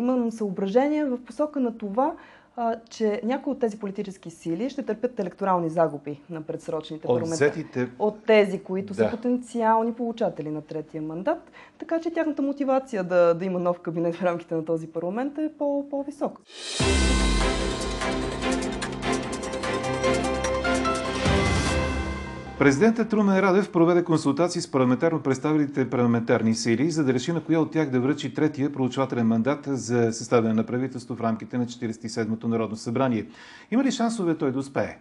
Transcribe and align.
имам 0.00 0.30
съображение 0.32 1.04
в 1.04 1.18
посока 1.24 1.60
на 1.60 1.78
това, 1.78 2.14
че 2.90 3.20
някои 3.24 3.52
от 3.52 3.60
тези 3.60 3.78
политически 3.78 4.30
сили 4.30 4.70
ще 4.70 4.82
търпят 4.82 5.20
електорални 5.20 5.70
загуби 5.70 6.20
на 6.30 6.42
предсрочните 6.42 7.06
парламентарни. 7.06 7.64
От 7.98 8.24
тези, 8.26 8.62
които 8.62 8.94
да. 8.94 9.04
са 9.04 9.10
потенциални 9.10 9.92
получатели 9.92 10.50
на 10.50 10.62
третия 10.62 11.02
мандат. 11.02 11.50
Така 11.78 12.00
че 12.00 12.10
тяхната 12.10 12.42
мотивация 12.42 13.04
да, 13.04 13.34
да 13.34 13.44
има 13.44 13.58
нов 13.58 13.80
кабинет 13.80 14.14
в 14.14 14.22
рамките 14.22 14.54
на 14.54 14.64
този 14.64 14.86
парламент 14.86 15.38
е 15.38 15.50
по, 15.58 15.88
по-висока. 15.90 16.42
Президентът 22.60 23.12
Румен 23.12 23.38
Радев 23.38 23.72
проведе 23.72 24.04
консултации 24.04 24.60
с 24.60 24.70
парламентарно 24.70 25.22
представителите 25.22 25.90
парламентарни 25.90 26.54
сили, 26.54 26.90
за 26.90 27.04
да 27.04 27.14
реши 27.14 27.32
на 27.32 27.44
коя 27.44 27.60
от 27.60 27.70
тях 27.70 27.90
да 27.90 28.00
връчи 28.00 28.34
третия 28.34 28.72
проучвателен 28.72 29.26
мандат 29.26 29.64
за 29.66 30.12
съставяне 30.12 30.54
на 30.54 30.66
правителство 30.66 31.16
в 31.16 31.20
рамките 31.20 31.58
на 31.58 31.66
47-то 31.66 32.48
Народно 32.48 32.76
събрание. 32.76 33.26
Има 33.70 33.84
ли 33.84 33.90
шансове 33.90 34.34
той 34.34 34.52
да 34.52 34.58
успее? 34.58 34.98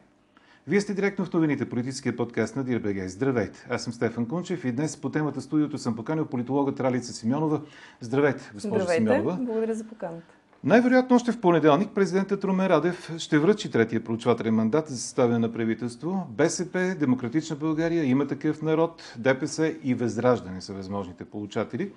Вие 0.67 0.81
сте 0.81 0.93
директно 0.93 1.25
в 1.25 1.33
новините, 1.33 1.69
политическия 1.69 2.15
подкаст 2.15 2.55
на 2.55 2.63
Дирбеге. 2.63 3.09
Здравейте! 3.09 3.67
Аз 3.69 3.83
съм 3.83 3.93
Стефан 3.93 4.27
Кунчев 4.27 4.65
и 4.65 4.71
днес 4.71 4.97
по 4.97 5.09
темата 5.09 5.41
студиото 5.41 5.77
съм 5.77 5.95
поканил 5.95 6.25
политологът 6.25 6.79
Ралица 6.79 7.13
Симеонова. 7.13 7.61
Здравейте, 8.01 8.51
госпожо 8.53 8.75
Здравейте. 8.75 9.03
Симеонова. 9.03 9.37
Благодаря 9.41 9.73
за 9.73 9.83
поканата. 9.83 10.38
Най-вероятно 10.63 11.15
още 11.15 11.31
в 11.31 11.41
понеделник 11.41 11.91
президентът 11.95 12.43
Румен 12.43 12.67
Радев 12.67 13.17
ще 13.17 13.39
връчи 13.39 13.71
третия 13.71 14.03
проучвателен 14.03 14.55
мандат 14.55 14.87
за 14.87 14.97
съставяне 14.97 15.39
на 15.39 15.53
правителство. 15.53 16.27
БСП, 16.29 16.95
Демократична 16.99 17.55
България, 17.55 18.03
има 18.03 18.27
такъв 18.27 18.61
народ, 18.61 19.13
ДПС 19.17 19.75
и 19.83 19.93
Възраждане 19.93 20.61
са 20.61 20.73
възможните 20.73 21.25
получатели. 21.25 21.91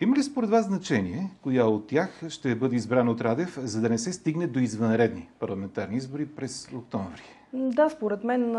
Има 0.00 0.16
ли 0.16 0.22
според 0.22 0.50
вас 0.50 0.66
значение, 0.66 1.30
коя 1.42 1.66
от 1.66 1.86
тях 1.86 2.28
ще 2.28 2.54
бъде 2.54 2.76
избрана 2.76 3.10
от 3.10 3.20
Радев, 3.20 3.58
за 3.62 3.80
да 3.80 3.88
не 3.88 3.98
се 3.98 4.12
стигне 4.12 4.46
до 4.46 4.58
извънредни 4.58 5.28
парламентарни 5.38 5.96
избори 5.96 6.26
през 6.26 6.68
октомври? 6.74 7.22
Да, 7.52 7.90
според 7.90 8.24
мен 8.24 8.56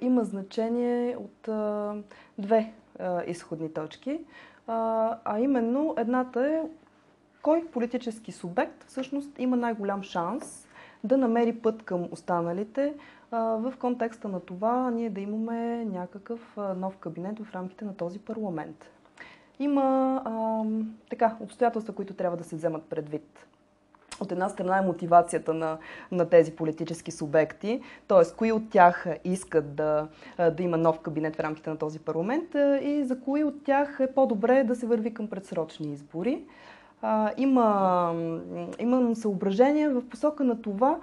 има 0.00 0.24
значение 0.24 1.16
от 1.16 1.48
две 2.38 2.72
изходни 3.26 3.72
точки. 3.72 4.20
А 4.66 5.38
именно 5.38 5.94
едната 5.98 6.40
е 6.40 6.60
кой 7.46 7.66
политически 7.66 8.32
субект 8.32 8.84
всъщност 8.84 9.38
има 9.38 9.56
най-голям 9.56 10.02
шанс 10.02 10.68
да 11.04 11.16
намери 11.16 11.52
път 11.52 11.82
към 11.82 12.08
останалите 12.10 12.94
в 13.32 13.74
контекста 13.78 14.28
на 14.28 14.40
това 14.40 14.90
ние 14.90 15.10
да 15.10 15.20
имаме 15.20 15.84
някакъв 15.84 16.56
нов 16.76 16.96
кабинет 16.96 17.38
в 17.38 17.54
рамките 17.54 17.84
на 17.84 17.96
този 17.96 18.18
парламент. 18.18 18.90
Има 19.58 20.22
а, 20.24 20.64
така, 21.10 21.36
обстоятелства, 21.40 21.94
които 21.94 22.14
трябва 22.14 22.36
да 22.36 22.44
се 22.44 22.56
вземат 22.56 22.84
предвид. 22.84 23.46
От 24.20 24.32
една 24.32 24.48
страна 24.48 24.78
е 24.78 24.86
мотивацията 24.86 25.54
на, 25.54 25.78
на 26.12 26.28
тези 26.28 26.56
политически 26.56 27.10
субекти, 27.10 27.82
т.е. 28.08 28.36
кои 28.36 28.52
от 28.52 28.70
тях 28.70 29.06
искат 29.24 29.74
да, 29.74 30.08
да 30.38 30.62
има 30.62 30.76
нов 30.76 31.00
кабинет 31.00 31.36
в 31.36 31.40
рамките 31.40 31.70
на 31.70 31.78
този 31.78 31.98
парламент 31.98 32.54
и 32.82 33.04
за 33.04 33.20
кои 33.20 33.44
от 33.44 33.64
тях 33.64 33.96
е 34.00 34.12
по-добре 34.12 34.64
да 34.64 34.76
се 34.76 34.86
върви 34.86 35.14
към 35.14 35.28
предсрочни 35.28 35.92
избори 35.92 36.44
има, 37.36 38.12
имам 38.78 39.14
съображение 39.14 39.88
в 39.88 40.02
посока 40.08 40.44
на 40.44 40.62
това, 40.62 40.98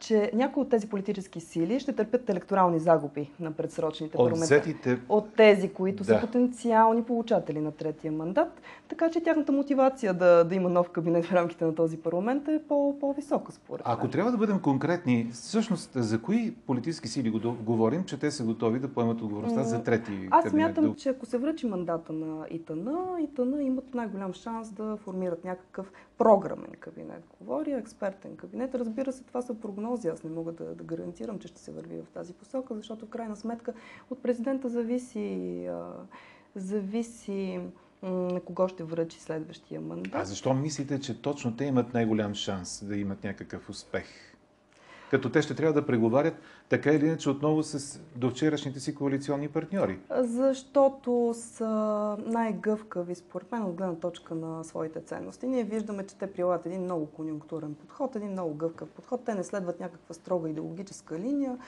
че 0.00 0.30
някои 0.34 0.62
от 0.62 0.68
тези 0.68 0.88
политически 0.88 1.40
сили 1.40 1.80
ще 1.80 1.92
търпят 1.92 2.30
електорални 2.30 2.78
загуби 2.78 3.30
на 3.40 3.52
предсрочните 3.52 4.16
парламентарни. 4.16 4.74
От 5.08 5.34
тези, 5.34 5.68
които 5.68 6.04
да. 6.04 6.14
са 6.14 6.20
потенциални 6.20 7.02
получатели 7.02 7.60
на 7.60 7.72
третия 7.72 8.12
мандат. 8.12 8.60
Така 8.88 9.10
че 9.10 9.20
тяхната 9.20 9.52
мотивация 9.52 10.14
да, 10.14 10.44
да 10.44 10.54
има 10.54 10.68
нов 10.68 10.90
кабинет 10.90 11.24
в 11.24 11.32
рамките 11.32 11.64
на 11.64 11.74
този 11.74 11.96
парламент 11.96 12.48
е 12.48 12.60
по, 12.68 12.98
по-висока 13.00 13.52
според 13.52 13.82
Ако 13.84 14.08
трябва 14.08 14.30
да 14.30 14.36
бъдем 14.36 14.60
конкретни, 14.60 15.28
всъщност 15.32 15.90
за 15.94 16.22
кои 16.22 16.54
политически 16.66 17.08
сили 17.08 17.30
го 17.30 17.56
говорим, 17.60 18.04
че 18.04 18.18
те 18.18 18.30
са 18.30 18.44
готови 18.44 18.78
да 18.78 18.88
поемат 18.88 19.20
отговорността 19.20 19.62
за 19.62 19.82
трети 19.82 20.28
Аз 20.30 20.50
смятам, 20.50 20.94
че 20.94 21.08
ако 21.08 21.26
се 21.26 21.38
връчи 21.38 21.66
мандата 21.66 22.12
на 22.12 22.46
ИТН, 22.50 22.88
ИТН 23.20 23.60
имат 23.60 23.94
най-голям 23.94 24.32
шанс 24.32 24.72
да 24.72 24.96
формират 24.96 25.44
някакъв 25.44 25.92
програмен 26.18 26.70
кабинет. 26.80 27.24
Говоря, 27.40 27.78
експертен 27.78 28.36
кабинет. 28.36 28.74
Разбира 28.74 29.12
се, 29.12 29.24
това 29.24 29.42
са 29.42 29.51
прогнози. 29.60 30.08
Аз 30.08 30.24
не 30.24 30.30
мога 30.30 30.52
да, 30.52 30.64
да 30.64 30.84
гарантирам, 30.84 31.38
че 31.38 31.48
ще 31.48 31.60
се 31.60 31.72
върви 31.72 32.02
в 32.02 32.10
тази 32.14 32.32
посока, 32.32 32.74
защото 32.74 33.06
в 33.06 33.08
крайна 33.08 33.36
сметка 33.36 33.72
от 34.10 34.22
президента 34.22 34.68
зависи, 34.68 35.66
а, 35.66 35.92
зависи 36.54 37.60
на 38.02 38.40
кого 38.40 38.68
ще 38.68 38.84
връчи 38.84 39.20
следващия 39.20 39.80
мандат. 39.80 40.12
А 40.14 40.24
защо 40.24 40.54
мислите, 40.54 41.00
че 41.00 41.22
точно 41.22 41.56
те 41.56 41.64
имат 41.64 41.94
най-голям 41.94 42.34
шанс 42.34 42.84
да 42.84 42.96
имат 42.96 43.24
някакъв 43.24 43.68
успех? 43.70 44.04
Като 45.10 45.30
те 45.30 45.42
ще 45.42 45.54
трябва 45.54 45.72
да 45.80 45.86
преговарят 45.86 46.34
така 46.72 46.92
или 46.92 47.06
иначе 47.06 47.30
отново 47.30 47.62
с 47.62 48.00
довчерашните 48.16 48.80
си 48.80 48.94
коалиционни 48.94 49.48
партньори? 49.48 49.98
Защото 50.18 51.34
са 51.36 51.66
най-гъвкави, 52.26 53.14
според 53.14 53.52
мен, 53.52 53.62
от 53.62 53.74
гледна 53.74 53.94
точка 53.94 54.34
на 54.34 54.64
своите 54.64 55.00
ценности. 55.00 55.46
Ние 55.46 55.64
виждаме, 55.64 56.06
че 56.06 56.16
те 56.16 56.32
прилагат 56.32 56.66
един 56.66 56.82
много 56.82 57.06
конюнктурен 57.06 57.74
подход, 57.74 58.16
един 58.16 58.30
много 58.30 58.54
гъвкав 58.54 58.88
подход. 58.88 59.24
Те 59.24 59.34
не 59.34 59.44
следват 59.44 59.80
някаква 59.80 60.14
строга 60.14 60.48
идеологическа 60.48 61.18
линия 61.18 61.58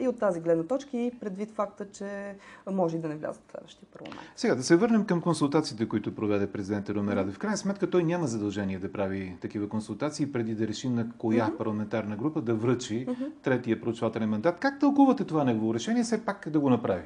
и 0.00 0.08
от 0.08 0.18
тази 0.18 0.40
гледна 0.40 0.64
точка 0.64 0.96
и 0.96 1.12
предвид 1.20 1.50
факта, 1.50 1.86
че 1.92 2.36
може 2.70 2.96
и 2.96 3.00
да 3.00 3.08
не 3.08 3.16
влязат 3.16 3.42
в 3.48 3.50
следващия 3.50 3.88
парламент. 3.92 4.20
Сега 4.36 4.54
да 4.54 4.62
се 4.62 4.76
върнем 4.76 5.04
към 5.04 5.20
консултациите, 5.20 5.88
които 5.88 6.14
проведе 6.14 6.46
президент 6.46 6.90
Румен 6.90 7.14
Радев. 7.14 7.34
В 7.34 7.38
крайна 7.38 7.56
сметка 7.56 7.90
той 7.90 8.04
няма 8.04 8.26
задължение 8.26 8.78
да 8.78 8.92
прави 8.92 9.36
такива 9.40 9.68
консултации 9.68 10.32
преди 10.32 10.54
да 10.54 10.68
реши 10.68 10.88
на 10.88 11.06
коя 11.18 11.46
mm-hmm. 11.46 11.56
парламентарна 11.56 12.16
група 12.16 12.40
да 12.40 12.54
връчи 12.54 13.06
mm-hmm. 13.06 13.30
третия 13.42 13.80
проучвателен 13.80 14.35
мандат. 14.36 14.60
Как 14.60 14.80
тълкувате 14.80 15.24
това 15.24 15.44
негово 15.44 15.74
решение 15.74 16.02
все 16.02 16.24
пак 16.24 16.48
да 16.48 16.60
го 16.60 16.70
направи? 16.70 17.02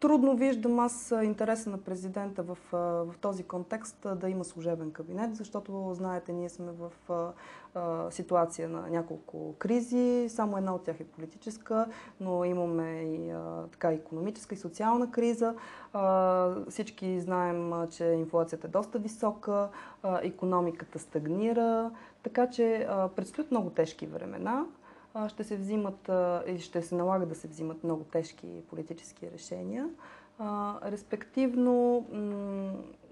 Трудно 0.00 0.36
виждам 0.36 0.78
аз 0.78 1.14
интереса 1.22 1.70
на 1.70 1.78
президента 1.78 2.42
в, 2.42 2.58
в 2.72 3.14
този 3.20 3.42
контекст 3.42 4.06
да 4.16 4.28
има 4.28 4.44
служебен 4.44 4.90
кабинет, 4.90 5.36
защото, 5.36 5.90
знаете, 5.94 6.32
ние 6.32 6.48
сме 6.48 6.72
в 6.72 7.12
а, 7.74 8.10
ситуация 8.10 8.68
на 8.68 8.88
няколко 8.90 9.54
кризи. 9.58 10.28
Само 10.28 10.56
една 10.56 10.74
от 10.74 10.84
тях 10.84 11.00
е 11.00 11.04
политическа, 11.04 11.86
но 12.20 12.44
имаме 12.44 12.90
и 12.90 13.30
а, 13.30 13.66
така 13.72 13.88
економическа 13.92 14.54
и 14.54 14.58
социална 14.58 15.10
криза. 15.10 15.54
А, 15.92 16.54
всички 16.70 17.20
знаем, 17.20 17.72
че 17.90 18.04
инфлацията 18.04 18.66
е 18.66 18.70
доста 18.70 18.98
висока, 18.98 19.68
економиката 20.22 20.98
стагнира, 20.98 21.90
така 22.22 22.50
че 22.50 22.88
предстоят 23.16 23.50
много 23.50 23.70
тежки 23.70 24.06
времена 24.06 24.64
ще 25.28 25.44
се 25.44 25.56
взимат 25.56 26.10
и 26.46 26.58
ще 26.58 26.82
се 26.82 26.94
налага 26.94 27.26
да 27.26 27.34
се 27.34 27.48
взимат 27.48 27.84
много 27.84 28.04
тежки 28.04 28.62
политически 28.70 29.30
решения. 29.30 29.90
Респективно, 30.84 32.06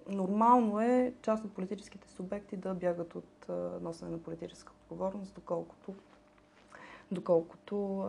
нормално 0.09 0.81
е 0.81 1.15
част 1.23 1.45
от 1.45 1.53
политическите 1.53 2.09
субекти 2.09 2.57
да 2.57 2.75
бягат 2.75 3.15
от 3.15 3.49
носене 3.83 4.11
на 4.11 4.19
политическа 4.19 4.73
отговорност, 4.91 5.35
доколкото, 5.35 5.95
доколкото 7.11 8.05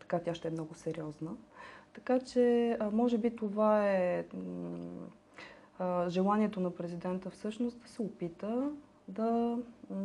така 0.00 0.18
тя 0.18 0.34
ще 0.34 0.48
е 0.48 0.50
много 0.50 0.74
сериозна. 0.74 1.30
Така 1.94 2.20
че, 2.20 2.78
може 2.92 3.18
би 3.18 3.36
това 3.36 3.88
е 3.88 4.26
желанието 6.08 6.60
на 6.60 6.70
президента 6.70 7.30
всъщност 7.30 7.80
да 7.80 7.88
се 7.88 8.02
опита 8.02 8.70
да 9.08 9.58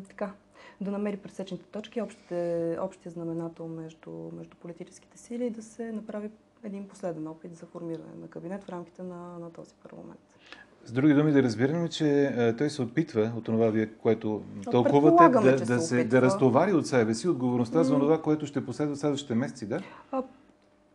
така, 0.10 0.34
да 0.82 0.92
намери 0.92 1.18
пресечните 1.18 1.66
точки, 1.66 2.02
общите, 2.02 2.78
общия 2.82 3.12
знаменател 3.12 3.68
между, 3.68 4.12
между 4.12 4.58
политическите 4.58 5.18
сили 5.18 5.46
и 5.46 5.50
да 5.50 5.62
се 5.62 5.92
направи 5.92 6.30
един 6.64 6.88
последен 6.88 7.28
опит 7.28 7.56
за 7.56 7.66
формиране 7.66 8.16
на 8.22 8.28
кабинет 8.28 8.64
в 8.64 8.70
рамките 8.70 9.04
на, 9.04 9.40
на 9.40 9.52
този 9.52 9.74
парламент. 9.84 10.20
С 10.86 10.92
други 10.92 11.14
думи 11.14 11.32
да 11.32 11.44
разбираме, 11.44 11.90
че 11.90 12.26
а, 12.26 12.56
той 12.56 12.70
се 12.70 12.82
опитва 12.82 13.34
от 13.38 13.44
това, 13.44 13.72
което 14.02 14.44
тълкувате, 14.72 15.30
да, 15.30 15.66
да, 15.66 15.80
се, 15.80 16.04
да 16.04 16.22
разтовари 16.22 16.74
от 16.74 16.88
себе 16.88 17.13
си 17.13 17.28
отговорността 17.28 17.80
mm. 17.80 17.81
за 17.81 18.00
това, 18.00 18.22
което 18.22 18.46
ще 18.46 18.66
последва 18.66 18.96
следващите 18.96 19.36
месеци, 19.36 19.66
да? 19.68 19.81
А, 20.12 20.24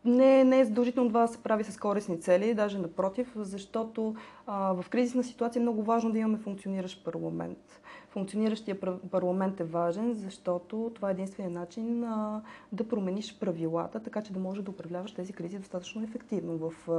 не, 0.04 0.44
не 0.44 0.60
е 0.60 0.64
задължително 0.64 1.10
това 1.10 1.20
да 1.20 1.28
се 1.28 1.42
прави 1.42 1.64
с 1.64 1.76
корисни 1.78 2.20
цели, 2.20 2.54
даже 2.54 2.78
напротив, 2.78 3.32
защото 3.36 4.14
а, 4.46 4.72
в 4.72 4.88
кризисна 4.88 5.24
ситуация 5.24 5.60
е 5.60 5.62
много 5.62 5.82
важно 5.82 6.12
да 6.12 6.18
имаме 6.18 6.38
функциониращ 6.38 7.04
парламент. 7.04 7.80
Функциониращия 8.12 8.80
парламент 9.10 9.60
е 9.60 9.64
важен, 9.64 10.14
защото 10.14 10.92
това 10.94 11.08
е 11.08 11.12
единствения 11.12 11.50
начин 11.50 12.04
а, 12.04 12.42
да 12.72 12.88
промениш 12.88 13.38
правилата, 13.38 14.00
така 14.00 14.22
че 14.22 14.32
да 14.32 14.40
можеш 14.40 14.64
да 14.64 14.70
управляваш 14.70 15.12
тези 15.12 15.32
кризи 15.32 15.58
достатъчно 15.58 16.02
ефективно. 16.02 16.58
В 16.58 16.90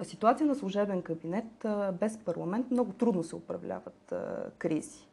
а, 0.00 0.04
ситуация 0.04 0.46
на 0.46 0.54
служебен 0.54 1.02
кабинет 1.02 1.64
а, 1.64 1.92
без 1.92 2.18
парламент 2.18 2.70
много 2.70 2.92
трудно 2.92 3.22
се 3.22 3.36
управляват 3.36 4.12
а, 4.12 4.50
кризи. 4.58 5.08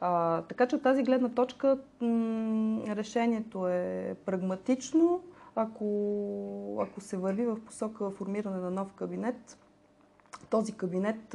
А, 0.00 0.42
така 0.42 0.66
че 0.66 0.76
от 0.76 0.82
тази 0.82 1.02
гледна 1.02 1.28
точка 1.28 1.78
м- 2.00 2.82
решението 2.86 3.68
е 3.68 4.16
прагматично. 4.26 5.22
Ако, 5.56 5.86
ако 6.82 7.00
се 7.00 7.16
върви 7.16 7.46
в 7.46 7.60
посока 7.66 8.10
формиране 8.10 8.58
на 8.58 8.70
нов 8.70 8.92
кабинет, 8.92 9.58
този 10.50 10.72
кабинет 10.72 11.34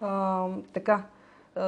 а, 0.00 0.48
така 0.72 1.04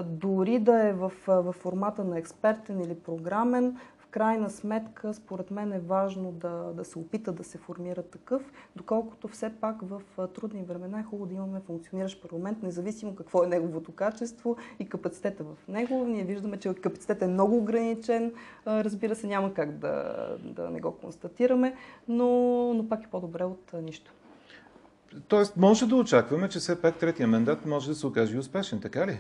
дори 0.05 0.59
да 0.59 0.89
е 0.89 0.93
в, 0.93 1.13
в 1.27 1.53
формата 1.53 2.05
на 2.05 2.19
експертен 2.19 2.81
или 2.81 2.95
програмен, 2.95 3.77
крайна 4.17 4.51
сметка, 4.51 5.15
според 5.15 5.51
мен 5.51 5.73
е 5.73 5.79
важно 5.79 6.33
да, 6.33 6.73
да 6.75 6.85
се 6.85 6.99
опита 6.99 7.33
да 7.33 7.45
се 7.45 7.59
формира 7.59 8.03
такъв, 8.03 8.53
доколкото 8.77 9.29
все 9.29 9.53
пак 9.61 9.77
в 9.83 10.03
трудни 10.35 10.63
времена 10.63 11.01
е 11.01 11.03
хубаво 11.03 11.27
да 11.27 11.35
имаме 11.35 11.61
функциониращ 11.67 12.23
парламент, 12.23 12.63
независимо 12.63 13.15
какво 13.15 13.45
е 13.45 13.47
неговото 13.47 13.93
качество 13.93 14.57
и 14.79 14.89
капацитета 14.89 15.45
в 15.45 15.69
него. 15.69 16.05
Ние 16.09 16.25
виждаме, 16.25 16.57
че 16.57 16.75
капацитетът 16.75 17.23
е 17.23 17.33
много 17.33 17.57
ограничен. 17.57 18.33
Разбира 18.67 19.15
се, 19.15 19.27
няма 19.27 19.55
как 19.55 19.79
да, 19.79 20.15
да 20.45 20.71
не 20.71 20.81
го 20.81 20.93
констатираме, 20.93 21.75
но, 22.09 22.27
но 22.75 22.89
пак 22.89 23.05
е 23.05 23.11
по-добре 23.11 23.45
от 23.45 23.73
нищо. 23.83 24.13
Тоест, 25.29 25.57
може 25.57 25.87
да 25.87 25.97
очакваме, 25.97 26.49
че 26.49 26.59
все 26.59 26.83
пак 26.83 26.99
третия 26.99 27.29
мандат 27.29 27.67
може 27.67 27.89
да 27.89 27.95
се 27.95 28.07
окаже 28.07 28.39
успешен, 28.39 28.81
така 28.81 29.07
ли? 29.07 29.19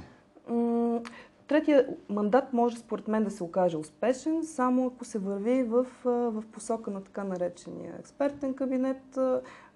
Третия 1.49 1.87
мандат 2.09 2.53
може 2.53 2.77
според 2.77 3.09
мен 3.09 3.25
да 3.25 3.31
се 3.31 3.45
окаже 3.45 3.77
успешен, 3.77 4.45
само 4.45 4.87
ако 4.87 5.05
се 5.05 5.19
върви 5.19 5.63
в, 5.63 5.87
в 6.05 6.45
посока 6.53 6.91
на 6.91 7.05
така 7.05 7.25
наречения 7.25 7.95
експертен 7.99 8.55
кабинет. 8.55 9.19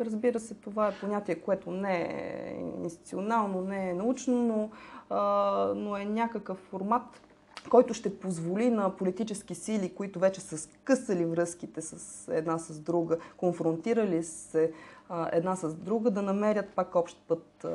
Разбира 0.01 0.41
се, 0.41 0.55
това 0.55 0.89
е 0.89 0.95
понятие, 1.01 1.35
което 1.35 1.71
не 1.71 2.03
е 2.03 2.55
институционално, 2.85 3.61
не 3.61 3.91
е 3.91 3.95
научно, 3.95 4.43
но, 4.43 4.71
но 5.75 5.97
е 5.97 6.05
някакъв 6.05 6.59
формат, 6.59 7.23
който 7.69 7.95
ще 7.95 8.19
позволи 8.19 8.71
на 8.71 8.97
политически 8.97 9.55
сили, 9.55 9.95
които 9.95 10.19
вече 10.19 10.41
са 10.41 10.59
скъсали 10.59 11.25
връзките 11.25 11.81
с 11.81 12.29
една 12.35 12.59
с 12.59 12.81
друга, 12.81 13.19
конфронтирали 13.37 14.23
се 14.23 14.73
една 15.33 15.57
с 15.57 15.75
друга, 15.75 16.11
да 16.11 16.23
намерят 16.23 16.69
пак 16.77 16.95
общ 16.95 17.19
път 17.29 17.67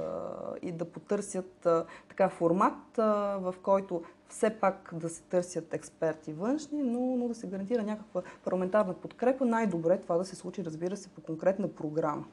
и 0.62 0.72
да 0.72 0.86
потърсят 0.86 1.68
така 2.10 2.30
формат, 2.30 2.98
в 3.42 3.56
който 3.64 4.04
все 4.30 4.50
пак 4.50 4.90
да 4.94 5.10
се 5.10 5.22
търсят 5.22 5.74
експерти 5.74 6.34
външни, 6.34 6.84
но, 6.84 7.00
но 7.00 7.28
да 7.28 7.36
се 7.36 7.48
гарантира 7.48 7.84
някаква 7.84 8.22
парламентарна 8.44 8.94
подкрепа. 8.94 9.46
Най-добре 9.46 9.98
това 9.98 10.18
да 10.18 10.26
се 10.26 10.36
случи, 10.36 10.66
разбира 10.66 10.98
се, 10.98 11.10
по 11.10 11.22
конкретна 11.22 11.68
програма. 11.68 12.26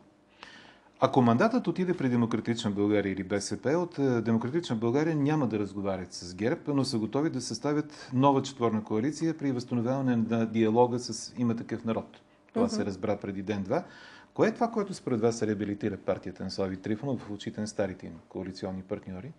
Ако 1.04 1.22
мандатът 1.22 1.66
отиде 1.66 1.96
при 1.96 2.08
Демократична 2.08 2.70
България 2.70 3.12
или 3.12 3.22
БСП, 3.22 3.70
от 3.70 4.24
Демократична 4.24 4.76
България 4.76 5.16
няма 5.16 5.46
да 5.46 5.58
разговарят 5.58 6.12
с 6.12 6.34
ГЕРБ, 6.34 6.60
но 6.68 6.84
са 6.84 6.98
готови 6.98 7.30
да 7.30 7.40
съставят 7.40 8.10
нова 8.12 8.42
четворна 8.42 8.84
коалиция 8.84 9.38
при 9.38 9.52
възстановяване 9.52 10.16
на 10.16 10.46
диалога 10.46 10.98
с 10.98 11.34
има 11.38 11.56
такъв 11.56 11.84
народ. 11.84 12.20
Това 12.54 12.68
uh-huh. 12.68 12.76
се 12.76 12.84
разбра 12.84 13.16
преди 13.16 13.42
ден-два. 13.42 13.84
Кое 14.34 14.48
е 14.48 14.54
това, 14.54 14.68
което 14.68 14.94
според 14.94 15.20
вас 15.20 15.42
реабилитира 15.42 15.96
партията 15.96 16.44
на 16.44 16.50
Слави 16.50 16.76
Трифонов 16.76 17.20
в 17.20 17.30
очите 17.30 17.60
на 17.60 17.66
старите 17.66 18.06
им 18.06 18.14
коалиционни 18.28 18.82
партньори? 18.82 19.32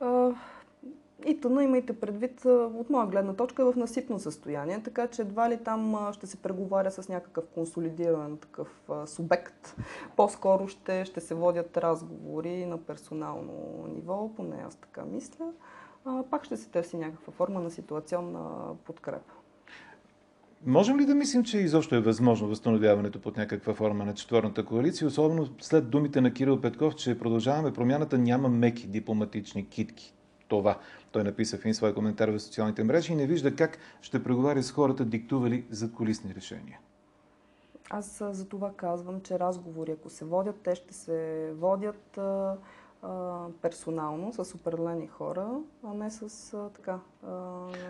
Uh, 0.00 0.34
и 1.26 1.40
тъна 1.40 1.64
имайте 1.64 2.00
предвид, 2.00 2.44
от 2.44 2.90
моя 2.90 3.06
гледна 3.06 3.34
точка, 3.34 3.62
е 3.62 3.64
в 3.64 3.76
насипно 3.76 4.18
състояние, 4.18 4.82
така 4.82 5.06
че 5.06 5.22
едва 5.22 5.50
ли 5.50 5.58
там 5.64 6.12
ще 6.12 6.26
се 6.26 6.36
преговаря 6.36 6.90
с 6.90 7.08
някакъв 7.08 7.44
консолидиран 7.54 8.36
такъв 8.36 8.90
субект. 9.06 9.76
По-скоро 10.16 10.68
ще, 10.68 11.04
ще 11.04 11.20
се 11.20 11.34
водят 11.34 11.76
разговори 11.76 12.66
на 12.66 12.78
персонално 12.78 13.86
ниво, 13.94 14.30
поне 14.36 14.56
аз 14.66 14.76
така 14.76 15.04
мисля. 15.04 15.52
Пак 16.30 16.44
ще 16.44 16.56
се 16.56 16.68
търси 16.68 16.96
някаква 16.96 17.32
форма 17.32 17.60
на 17.60 17.70
ситуационна 17.70 18.74
подкрепа. 18.84 19.32
Можем 20.66 20.98
ли 20.98 21.06
да 21.06 21.14
мислим, 21.14 21.44
че 21.44 21.58
изобщо 21.58 21.94
е 21.94 22.00
възможно 22.00 22.48
възстановяването 22.48 23.20
под 23.20 23.36
някаква 23.36 23.74
форма 23.74 24.04
на 24.04 24.14
четвърната 24.14 24.64
коалиция, 24.64 25.08
особено 25.08 25.48
след 25.60 25.90
думите 25.90 26.20
на 26.20 26.32
Кирил 26.32 26.60
Петков, 26.60 26.94
че 26.94 27.18
продължаваме 27.18 27.72
промяната, 27.72 28.18
няма 28.18 28.48
меки 28.48 28.86
дипломатични 28.86 29.68
китки? 29.68 30.15
Това 30.48 30.78
той 31.12 31.24
написа 31.24 31.56
в 31.56 31.60
един 31.60 31.74
свой 31.74 31.94
коментар 31.94 32.28
в 32.28 32.40
социалните 32.40 32.84
мрежи 32.84 33.12
и 33.12 33.16
не 33.16 33.26
вижда 33.26 33.56
как 33.56 33.78
ще 34.00 34.22
преговаря 34.22 34.62
с 34.62 34.72
хората, 34.72 35.04
диктували 35.04 35.64
зад 35.70 35.92
колисни 35.92 36.34
решения. 36.34 36.78
Аз 37.90 38.22
за 38.30 38.48
това 38.48 38.72
казвам, 38.76 39.20
че 39.20 39.38
разговори, 39.38 39.90
ако 39.90 40.10
се 40.10 40.24
водят, 40.24 40.56
те 40.64 40.74
ще 40.74 40.94
се 40.94 41.50
водят 41.58 42.18
персонално 43.62 44.32
с 44.32 44.54
определени 44.54 45.06
хора, 45.06 45.48
а 45.84 45.94
не 45.94 46.10
с 46.10 46.54
а, 46.54 46.68
така. 46.68 46.98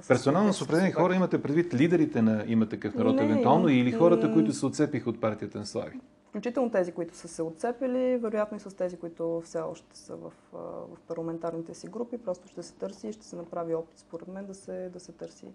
С 0.03 0.08
персонално 0.08 0.53
с 0.53 0.62
определени 0.62 0.93
хора 0.93 1.14
имате 1.14 1.43
предвид 1.43 1.75
лидерите 1.75 2.23
на 2.23 2.44
има 2.47 2.69
такъв 2.69 2.94
народ, 2.94 3.17
не, 3.17 3.25
евентуално, 3.25 3.69
или 3.69 3.93
хората, 3.93 4.32
които 4.32 4.53
се 4.53 4.67
отцепиха 4.67 5.11
от 5.11 5.20
партията 5.20 5.58
на 5.58 5.67
Слави? 5.67 6.00
Включително 6.36 6.70
тези, 6.70 6.92
които 6.92 7.16
са 7.16 7.28
се 7.28 7.42
отцепили, 7.42 8.18
вероятно 8.22 8.56
и 8.56 8.60
с 8.60 8.76
тези, 8.76 8.96
които 8.96 9.42
все 9.44 9.58
още 9.58 9.98
са 9.98 10.16
в, 10.16 10.32
в 10.52 10.98
парламентарните 11.08 11.74
си 11.74 11.86
групи, 11.86 12.18
просто 12.18 12.48
ще 12.48 12.62
се 12.62 12.74
търси 12.74 13.08
и 13.08 13.12
ще 13.12 13.26
се 13.26 13.36
направи 13.36 13.74
опит, 13.74 13.98
според 13.98 14.28
мен, 14.28 14.46
да 14.46 14.54
се, 14.54 14.90
да 14.92 15.00
се 15.00 15.12
търси 15.12 15.46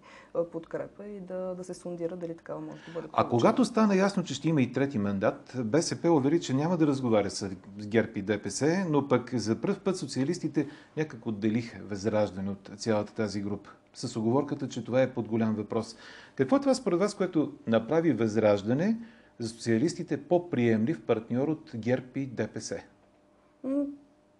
подкрепа 0.52 1.06
и 1.06 1.20
да, 1.20 1.54
да 1.54 1.64
се 1.64 1.74
сундира 1.74 2.16
дали 2.16 2.36
такава 2.36 2.60
може 2.60 2.82
да 2.86 2.92
бъде. 2.94 3.08
А 3.12 3.28
когато 3.28 3.64
стана 3.64 3.96
ясно, 3.96 4.24
че 4.24 4.34
ще 4.34 4.48
има 4.48 4.62
и 4.62 4.72
трети 4.72 4.98
мандат, 4.98 5.52
БСП 5.64 6.10
увери, 6.10 6.40
че 6.40 6.54
няма 6.54 6.76
да 6.76 6.86
разговаря 6.86 7.30
с 7.30 7.50
ГЕРБ 7.78 8.12
и 8.16 8.22
ДПС, 8.22 8.86
но 8.88 9.08
пък 9.08 9.34
за 9.34 9.60
първ 9.60 9.80
път 9.84 9.96
социалистите 9.96 10.68
някак 10.96 11.26
отделиха 11.26 11.78
възраждане 11.84 12.50
от 12.50 12.70
цялата 12.76 13.14
тази 13.14 13.40
група 13.40 13.70
с 13.94 14.16
оговорката, 14.16 14.68
че 14.68 14.84
това 14.84 15.02
е 15.02 15.14
под 15.14 15.28
голям 15.28 15.54
въпрос. 15.54 15.96
Какво 16.34 16.56
е 16.56 16.60
това 16.60 16.74
според 16.74 16.98
вас, 16.98 17.14
което 17.14 17.52
направи 17.66 18.12
възраждане 18.12 18.96
за 19.38 19.48
социалистите 19.48 20.28
по-приемлив 20.28 21.06
партньор 21.06 21.48
от 21.48 21.72
ГЕРБ 21.74 22.06
и 22.16 22.26
ДПС? 22.26 22.82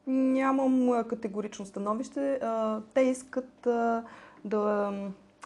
Нямам 0.07 1.05
категорично 1.09 1.67
становище. 1.67 2.41
Те 2.95 3.01
искат 3.01 3.69
да, 4.45 4.93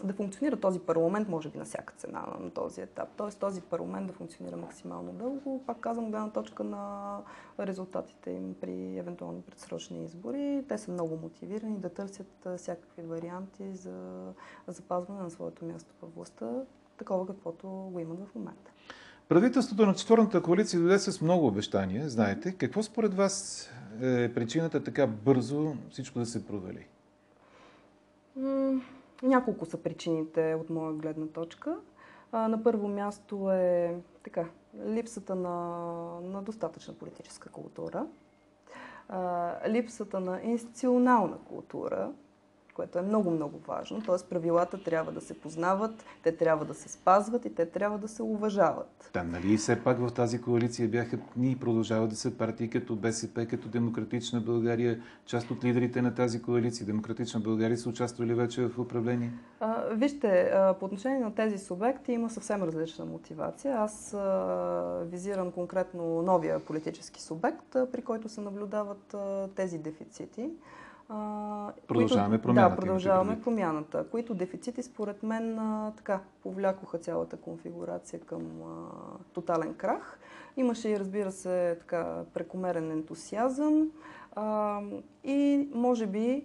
да 0.05 0.13
функционира 0.13 0.57
този 0.57 0.79
парламент, 0.79 1.29
може 1.29 1.49
би 1.49 1.59
на 1.59 1.65
всяка 1.65 1.95
цена 1.97 2.27
на 2.41 2.51
този 2.51 2.81
етап. 2.81 3.09
Тоест 3.17 3.41
този 3.41 3.61
парламент 3.61 4.07
да 4.07 4.13
функционира 4.13 4.57
максимално 4.57 5.13
дълго. 5.13 5.65
Пак 5.67 5.81
казвам, 5.81 6.11
гледна 6.11 6.31
точка 6.31 6.65
на 6.65 7.17
резултатите 7.61 8.31
им 8.31 8.55
при 8.61 8.99
евентуални 8.99 9.43
предсрочни 9.43 10.05
избори. 10.05 10.65
Те 10.69 10.79
са 10.79 10.91
много 10.91 11.17
мотивирани 11.17 11.79
да 11.79 11.89
търсят 11.89 12.47
всякакви 12.57 13.03
варианти 13.03 13.73
за 13.73 14.33
запазване 14.67 15.23
на 15.23 15.31
своето 15.31 15.65
място 15.65 15.95
във 16.03 16.15
властта, 16.15 16.51
такова 16.97 17.27
каквото 17.27 17.69
го 17.69 18.01
имат 18.01 18.19
в 18.19 18.35
момента. 18.35 18.71
Правителството 19.29 19.87
на 19.87 19.95
четвърната 19.95 20.43
коалиция 20.43 20.81
дойде 20.81 20.99
с 20.99 21.21
много 21.21 21.47
обещания, 21.47 22.09
знаете. 22.09 22.53
Какво 22.53 22.83
според 22.83 23.15
вас 23.15 23.69
е 24.03 24.35
причината 24.35 24.85
така 24.85 25.07
бързо 25.07 25.75
всичко 25.91 26.19
да 26.19 26.27
се 26.27 26.47
провали? 26.47 26.87
няколко 29.23 29.67
са 29.67 29.83
причините 29.83 30.57
от 30.61 30.71
моя 30.71 30.93
гледна 30.93 31.27
точка. 31.27 31.77
на 32.33 32.63
първо 32.63 32.89
място 32.89 33.51
е 33.51 33.95
така, 34.23 34.45
липсата 34.87 35.35
на, 35.35 35.51
на 36.21 36.43
достатъчна 36.43 36.95
политическа 36.95 37.49
култура, 37.49 38.07
липсата 39.69 40.21
на 40.21 40.43
институционална 40.43 41.39
култура, 41.39 42.13
което 42.77 42.99
е 42.99 43.03
много-много 43.03 43.59
важно. 43.59 44.03
Т.е. 44.03 44.29
правилата 44.31 44.83
трябва 44.83 45.13
да 45.13 45.21
се 45.21 45.41
познават, 45.41 46.05
те 46.23 46.37
трябва 46.37 46.65
да 46.65 46.75
се 46.75 46.89
спазват 46.89 47.45
и 47.45 47.55
те 47.55 47.67
трябва 47.67 47.99
да 47.99 48.09
се 48.09 48.23
уважават. 48.23 49.11
Там, 49.13 49.31
нали 49.31 49.53
и 49.53 49.57
все 49.57 49.85
пак 49.85 49.99
в 49.99 50.11
тази 50.15 50.41
коалиция 50.41 50.89
бяха 50.89 51.19
и 51.41 51.61
продължават 51.61 52.11
да 52.11 52.17
са 52.17 52.31
партии 52.31 52.71
като 52.71 52.97
БСП, 52.97 53.47
като 53.47 53.69
Демократична 53.69 54.41
България, 54.41 55.03
част 55.27 55.51
от 55.51 55.65
лидерите 55.65 56.03
на 56.03 56.15
тази 56.15 56.43
коалиция. 56.43 56.87
Демократична 56.87 57.41
България 57.41 57.79
са 57.79 57.89
участвали 57.89 58.35
вече 58.35 58.69
в 58.69 58.79
управление? 58.79 59.33
А, 59.61 59.85
вижте, 59.93 60.51
а, 60.55 60.75
по 60.75 60.85
отношение 60.85 61.21
на 61.21 61.35
тези 61.35 61.59
субекти 61.59 62.13
има 62.13 62.31
съвсем 62.31 62.63
различна 62.63 63.05
мотивация. 63.05 63.77
Аз 63.79 64.15
а, 64.15 65.03
визирам 65.11 65.53
конкретно 65.53 66.23
новия 66.23 66.65
политически 66.65 67.23
субект, 67.23 67.77
при 67.93 68.03
който 68.03 68.29
се 68.29 68.41
наблюдават 68.41 69.17
тези 69.55 69.79
дефицити. 69.79 70.51
Продължаваме 71.09 72.37
които, 72.37 72.43
промяната. 72.43 72.75
Да, 72.75 72.81
продължаваме 72.81 73.41
промяната, 73.41 74.05
които 74.11 74.35
дефицити 74.35 74.83
според 74.83 75.23
мен 75.23 75.59
а, 75.59 75.93
така 75.97 76.21
повлякоха 76.43 76.99
цялата 76.99 77.37
конфигурация 77.37 78.21
към 78.21 78.43
а, 78.63 78.89
тотален 79.33 79.75
крах. 79.75 80.19
Имаше 80.57 80.89
и 80.89 80.99
разбира 80.99 81.33
се 81.33 81.77
така 81.79 82.25
прекомерен 82.35 82.91
ентусиазъм 82.91 83.91
а, 84.35 84.81
и 85.25 85.69
може 85.75 86.07
би 86.07 86.45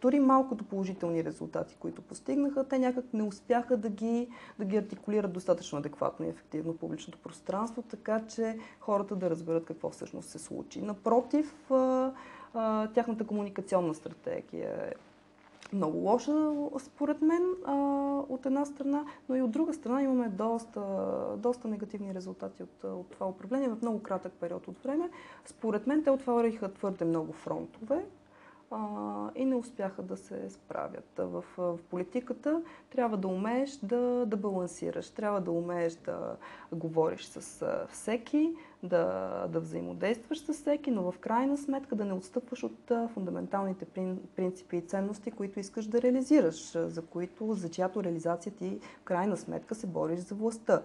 дори 0.00 0.20
малкото 0.20 0.64
положителни 0.64 1.24
резултати, 1.24 1.76
които 1.80 2.02
постигнаха, 2.02 2.64
те 2.64 2.78
някак 2.78 3.04
не 3.12 3.22
успяха 3.22 3.76
да 3.76 3.90
ги, 3.90 4.28
да 4.58 4.64
ги 4.64 4.76
артикулират 4.76 5.32
достатъчно 5.32 5.78
адекватно 5.78 6.26
и 6.26 6.28
ефективно 6.28 6.72
в 6.72 6.78
публичното 6.78 7.18
пространство, 7.18 7.82
така 7.82 8.26
че 8.26 8.58
хората 8.80 9.16
да 9.16 9.30
разберат 9.30 9.64
какво 9.64 9.90
всъщност 9.90 10.28
се 10.28 10.38
случи. 10.38 10.82
Напротив, 10.82 11.70
а, 11.70 12.12
тяхната 12.94 13.26
комуникационна 13.26 13.94
стратегия 13.94 14.70
е 14.70 14.92
много 15.72 15.98
лоша, 15.98 16.52
според 16.78 17.22
мен, 17.22 17.42
а, 17.64 17.74
от 18.28 18.46
една 18.46 18.64
страна, 18.64 19.04
но 19.28 19.36
и 19.36 19.42
от 19.42 19.50
друга 19.50 19.74
страна 19.74 20.02
имаме 20.02 20.28
доста, 20.28 20.80
доста 21.36 21.68
негативни 21.68 22.14
резултати 22.14 22.62
от, 22.62 22.84
от 22.84 23.10
това 23.10 23.26
управление 23.26 23.68
в 23.68 23.82
много 23.82 24.02
кратък 24.02 24.32
период 24.32 24.68
от 24.68 24.82
време. 24.82 25.10
Според 25.44 25.86
мен 25.86 26.04
те 26.04 26.10
отвориха 26.10 26.72
твърде 26.72 27.04
много 27.04 27.32
фронтове 27.32 28.04
и 29.34 29.44
не 29.44 29.54
успяха 29.54 30.02
да 30.02 30.16
се 30.16 30.50
справят. 30.50 31.10
В, 31.18 31.44
в 31.56 31.78
политиката 31.90 32.62
трябва 32.90 33.16
да 33.16 33.28
умееш 33.28 33.76
да, 33.76 34.26
да 34.26 34.36
балансираш, 34.36 35.10
трябва 35.10 35.40
да 35.40 35.50
умееш 35.50 35.94
да 35.94 36.36
говориш 36.72 37.24
с 37.24 37.66
всеки, 37.88 38.54
да, 38.82 39.46
да 39.48 39.60
взаимодействаш 39.60 40.38
с 40.38 40.52
всеки, 40.52 40.90
но 40.90 41.12
в 41.12 41.18
крайна 41.18 41.58
сметка 41.58 41.96
да 41.96 42.04
не 42.04 42.12
отстъпваш 42.12 42.64
от 42.64 42.92
фундаменталните 43.14 43.84
принципи 44.36 44.76
и 44.76 44.86
ценности, 44.86 45.30
които 45.30 45.60
искаш 45.60 45.86
да 45.86 46.02
реализираш, 46.02 46.72
за 46.72 47.02
които, 47.02 47.52
за 47.52 47.68
чиято 47.68 48.04
реализация 48.04 48.52
ти 48.52 48.80
в 49.00 49.04
крайна 49.04 49.36
сметка 49.36 49.74
се 49.74 49.86
бориш 49.86 50.20
за 50.20 50.34
властта. 50.34 50.82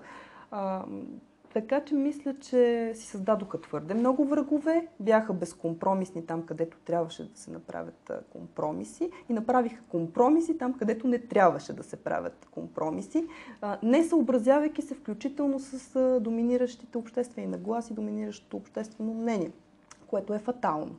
Така 1.53 1.79
че 1.79 1.96
мисля, 1.96 2.36
че 2.39 2.91
си 2.96 3.05
създадоха 3.05 3.62
твърде 3.62 3.93
много 3.93 4.25
врагове, 4.25 4.88
бяха 5.00 5.34
безкомпромисни 5.34 6.25
там, 6.25 6.46
където 6.46 6.77
трябваше 6.86 7.31
да 7.31 7.39
се 7.39 7.51
направят 7.51 8.12
компромиси 8.29 9.12
и 9.29 9.34
направиха 9.34 9.81
компромиси 9.89 10.58
там, 10.58 10.74
където 10.74 11.08
не 11.08 11.20
трябваше 11.20 11.74
да 11.74 11.84
се 11.84 11.96
правят 11.96 12.48
компромиси, 12.51 13.27
не 13.84 14.03
съобразявайки 14.03 14.81
се 14.81 14.96
включително 14.96 15.60
с 15.60 16.20
доминиращите 16.20 16.98
обществени 16.98 17.48
нагласи, 17.48 17.93
доминиращото 17.93 18.58
обществено 18.58 19.13
мнение, 19.13 19.51
което 20.08 20.34
е 20.34 20.39
фатално. 20.39 20.96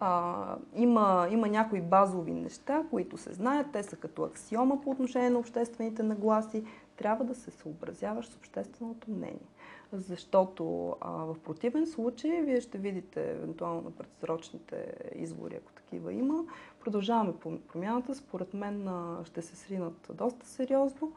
А, 0.00 0.56
има, 0.76 1.28
има 1.30 1.48
някои 1.48 1.80
базови 1.80 2.34
неща, 2.34 2.82
които 2.90 3.16
се 3.16 3.32
знаят, 3.32 3.66
те 3.72 3.82
са 3.82 3.96
като 3.96 4.22
аксиома 4.22 4.80
по 4.80 4.90
отношение 4.90 5.30
на 5.30 5.38
обществените 5.38 6.02
нагласи. 6.02 6.64
Трябва 6.96 7.24
да 7.24 7.34
се 7.34 7.50
съобразяваш 7.50 8.26
с 8.26 8.36
общественото 8.36 9.10
мнение 9.10 9.46
защото 9.92 10.96
а, 11.00 11.10
в 11.10 11.36
противен 11.44 11.86
случай 11.86 12.42
вие 12.42 12.60
ще 12.60 12.78
видите 12.78 13.30
евентуално 13.30 13.90
предсрочните 13.90 14.94
избори, 15.14 15.56
ако 15.56 15.72
такива 15.72 16.12
има. 16.12 16.44
Продължаваме 16.80 17.32
промяната. 17.72 18.14
Според 18.14 18.54
мен 18.54 18.88
а, 18.88 19.24
ще 19.24 19.42
се 19.42 19.56
сринат 19.56 20.10
доста 20.14 20.46
сериозно, 20.46 21.12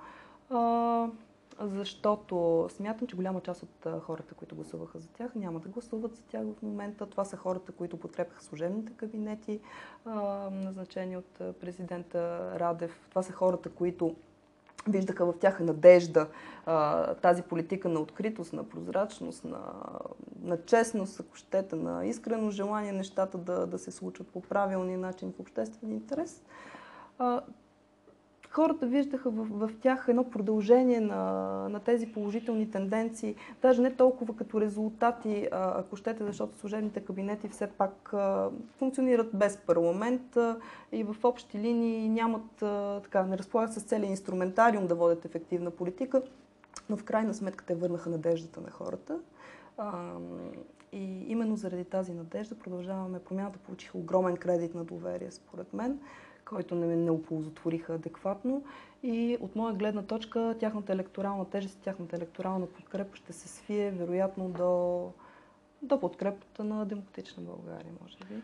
а, 0.50 1.10
защото 1.62 2.68
смятам, 2.70 3.08
че 3.08 3.16
голяма 3.16 3.42
част 3.42 3.64
от 3.64 4.02
хората, 4.02 4.36
които 4.36 4.56
гласуваха 4.56 5.00
за 5.00 5.10
тях, 5.10 5.36
няма 5.36 5.60
да 5.60 5.70
гласуват 5.70 6.16
за 6.16 6.24
тях 6.24 6.44
в 6.44 6.62
момента. 6.62 7.06
Това 7.06 7.26
са 7.26 7.38
хората, 7.38 7.72
които 7.72 8.00
подкрепяха 8.00 8.44
служебните 8.44 8.94
кабинети, 8.94 9.60
назначени 10.52 11.18
от 11.18 11.34
президента 11.60 12.52
Радев. 12.60 13.06
Това 13.10 13.24
са 13.24 13.34
хората, 13.34 13.70
които 13.70 14.16
виждаха 14.88 15.26
в 15.26 15.34
тях 15.40 15.60
надежда 15.60 16.28
тази 17.22 17.42
политика 17.42 17.90
на 17.90 18.00
откритост, 18.00 18.54
на 18.54 18.64
прозрачност, 18.64 19.46
на, 19.46 19.60
на 20.42 20.58
честност, 20.66 21.20
ако 21.20 21.36
щете, 21.36 21.76
на 21.76 22.06
искрено 22.06 22.52
желание 22.52 22.92
нещата 22.92 23.38
да, 23.38 23.68
да 23.68 23.78
се 23.78 23.92
случат 23.92 24.28
по 24.28 24.42
правилния 24.42 24.98
начин 24.98 25.34
в 25.38 25.40
обществен 25.40 25.92
интерес. 25.92 26.42
Хората 28.58 28.86
виждаха 28.86 29.30
в, 29.30 29.68
в 29.68 29.72
тях 29.82 30.06
едно 30.08 30.30
продължение 30.30 31.00
на, 31.00 31.22
на 31.70 31.80
тези 31.80 32.08
положителни 32.12 32.72
тенденции, 32.72 33.36
даже 33.62 33.82
не 33.82 33.96
толкова 33.96 34.36
като 34.36 34.62
резултати, 34.62 35.48
ако 35.52 35.96
щете, 35.96 36.24
защото 36.24 36.58
служебните 36.58 37.00
кабинети 37.00 37.48
все 37.48 37.68
пак 37.68 38.14
функционират 38.78 39.30
без 39.34 39.58
парламент 39.58 40.38
и 40.92 41.04
в 41.04 41.16
общи 41.24 41.60
линии 41.60 42.10
нямат, 42.10 42.56
така, 43.04 43.24
не 43.24 43.38
разполагат 43.38 43.74
с 43.74 43.82
целият 43.82 44.10
инструментариум 44.10 44.88
да 44.88 44.96
водят 44.96 45.26
ефективна 45.26 45.72
политика, 45.72 46.22
но 46.90 46.98
в 46.98 47.04
крайна 47.04 47.34
сметка 47.34 47.66
те 47.66 47.76
върнаха 47.76 48.10
надеждата 48.10 48.62
на 48.62 48.72
хората. 48.72 49.20
И 50.92 51.26
именно 51.28 51.56
заради 51.56 51.84
тази 51.84 52.14
надежда 52.14 52.56
продължаваме. 52.56 53.20
Промяната 53.20 53.60
получиха 53.60 53.98
огромен 53.98 54.38
кредит 54.38 54.76
на 54.76 54.84
доверие, 54.84 55.32
според 55.32 55.74
мен 55.74 56.00
който 56.50 56.76
не, 56.76 56.96
не 56.96 57.12
оползотвориха 57.12 57.94
адекватно. 57.94 58.64
И 59.04 59.38
от 59.42 59.56
моя 59.56 59.74
гледна 59.74 60.02
точка, 60.02 60.56
тяхната 60.60 60.94
електорална 60.94 61.46
тежест, 61.46 61.80
тяхната 61.80 62.16
електорална 62.16 62.66
подкрепа 62.66 63.18
ще 63.18 63.34
се 63.34 63.48
свие 63.48 63.92
вероятно 63.92 64.50
до, 64.50 65.12
до 65.82 66.00
подкрепата 66.00 66.64
на 66.64 66.86
демократична 66.86 67.44
България, 67.44 67.92
може 68.02 68.18
би. 68.18 68.42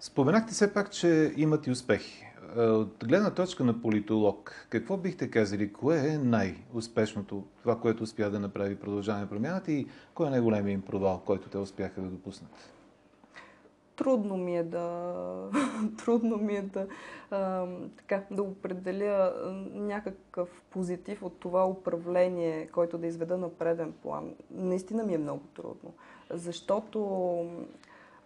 Споменахте 0.00 0.52
все 0.52 0.74
пак, 0.74 0.90
че 0.90 1.32
имат 1.36 1.66
и 1.66 1.70
успехи. 1.70 2.24
Е, 2.56 2.60
от 2.60 3.04
гледна 3.04 3.30
точка 3.30 3.64
на 3.64 3.82
политолог, 3.82 4.66
какво 4.68 4.96
бихте 4.96 5.30
казали, 5.30 5.72
кое 5.72 6.08
е 6.08 6.18
най-успешното, 6.18 7.44
това, 7.62 7.80
което 7.80 8.02
успя 8.02 8.30
да 8.30 8.40
направи 8.40 8.76
продължаване 8.76 9.28
промяната 9.28 9.72
и 9.72 9.86
кой 10.14 10.26
е 10.26 10.30
най-големият 10.30 10.74
им 10.74 10.82
провал, 10.82 11.22
който 11.26 11.48
те 11.48 11.58
успяха 11.58 12.00
да 12.00 12.06
допуснат? 12.06 12.74
Трудно 13.96 14.36
ми 14.36 14.56
е 14.56 14.62
да, 14.62 15.14
трудно 16.04 16.36
ми 16.36 16.56
е 16.56 16.62
да, 16.62 16.86
а, 17.30 17.66
така, 17.96 18.22
да 18.30 18.42
определя 18.42 19.34
някакъв 19.72 20.62
позитив 20.70 21.22
от 21.22 21.40
това 21.40 21.66
управление, 21.66 22.66
който 22.66 22.98
да 22.98 23.06
изведа 23.06 23.38
на 23.38 23.48
преден 23.50 23.92
план. 24.02 24.34
Наистина 24.50 25.04
ми 25.04 25.14
е 25.14 25.18
много 25.18 25.42
трудно, 25.54 25.94
защото 26.30 27.00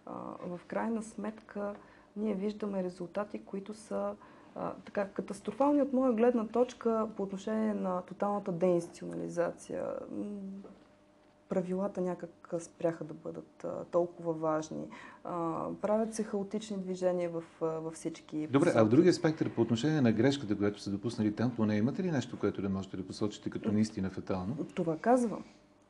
а, 0.05 0.13
в 0.41 0.59
крайна 0.67 1.03
сметка 1.03 1.75
ние 2.15 2.33
виждаме 2.33 2.83
резултати, 2.83 3.45
които 3.45 3.73
са 3.73 4.15
а, 4.55 4.73
така, 4.85 5.07
катастрофални 5.07 5.81
от 5.81 5.93
моя 5.93 6.13
гледна 6.13 6.47
точка 6.47 7.07
по 7.17 7.23
отношение 7.23 7.73
на 7.73 8.01
тоталната 8.01 8.51
деинституционализация 8.51 9.85
правилата 11.49 12.01
някак 12.01 12.53
спряха 12.59 13.03
да 13.03 13.13
бъдат 13.13 13.65
толкова 13.91 14.33
важни. 14.33 14.87
Правят 15.81 16.13
се 16.13 16.23
хаотични 16.23 16.77
движения 16.77 17.29
в, 17.29 17.43
във 17.61 17.93
всички. 17.93 18.47
Добре, 18.47 18.65
посоки. 18.65 18.79
а 18.79 18.85
в 18.85 18.89
другия 18.89 19.13
спектър, 19.13 19.49
по 19.49 19.61
отношение 19.61 20.01
на 20.01 20.11
грешката, 20.11 20.57
която 20.57 20.81
са 20.81 20.91
допуснали 20.91 21.35
там, 21.35 21.55
поне 21.55 21.77
имате 21.77 22.03
ли 22.03 22.11
нещо, 22.11 22.39
което 22.39 22.61
да 22.61 22.69
можете 22.69 22.97
да 22.97 23.07
посочите 23.07 23.49
като 23.49 23.71
наистина 23.71 24.09
фатално? 24.09 24.57
Това 24.75 24.97
казвам. 24.97 25.43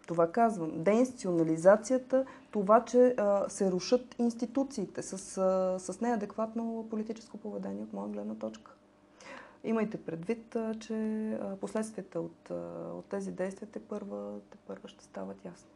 Това 0.08 0.32
казвам. 0.32 0.84
Деинституционализацията, 0.84 2.26
това, 2.52 2.86
че 2.86 3.16
а, 3.18 3.50
се 3.50 3.72
рушат 3.72 4.16
институциите 4.20 5.02
с, 5.02 5.38
а, 5.38 5.80
с 5.80 6.02
неадекватно 6.02 6.88
политическо 6.90 7.38
поведение 7.38 7.84
от 7.84 7.94
моя 7.94 8.10
гледна 8.10 8.36
точка. 8.36 8.72
Имайте 9.64 9.98
предвид, 9.98 10.58
че 10.80 11.38
последствията 11.62 12.20
от, 12.20 12.50
от 12.94 13.06
тези 13.06 13.32
действия 13.32 13.70
те 13.72 13.80
първа, 13.80 14.40
те 14.52 14.58
първа 14.68 14.90
ще 14.90 15.04
стават 15.04 15.46
ясни. 15.46 15.70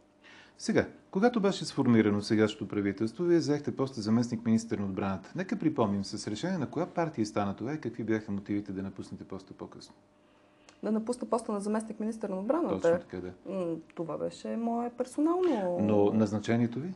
Сега, 0.57 0.87
когато 1.11 1.39
беше 1.39 1.65
сформирано 1.65 2.21
сегашното 2.21 2.67
правителство, 2.67 3.23
вие 3.23 3.37
взехте 3.37 3.75
поста 3.75 4.01
заместник 4.01 4.45
министър 4.45 4.77
на 4.77 4.85
отбраната. 4.85 5.31
Нека 5.35 5.59
припомним 5.59 6.03
с 6.03 6.27
решение 6.27 6.57
на 6.57 6.69
коя 6.69 6.85
партия 6.85 7.25
стана 7.25 7.55
това 7.55 7.73
и 7.73 7.81
какви 7.81 8.03
бяха 8.03 8.31
мотивите 8.31 8.71
да 8.71 8.83
напуснете 8.83 9.23
поста 9.23 9.53
по-късно. 9.53 9.95
Да 10.83 10.91
напусна 10.91 11.29
поста 11.29 11.51
на 11.51 11.59
заместник 11.59 11.99
министър 11.99 12.29
на 12.29 12.39
отбраната? 12.39 12.81
Точно 12.81 12.99
така, 12.99 13.17
да. 13.17 13.77
Това 13.95 14.17
беше 14.17 14.57
мое 14.57 14.89
персонално... 14.97 15.77
Но 15.81 16.13
назначението 16.13 16.79
ви? 16.79 16.93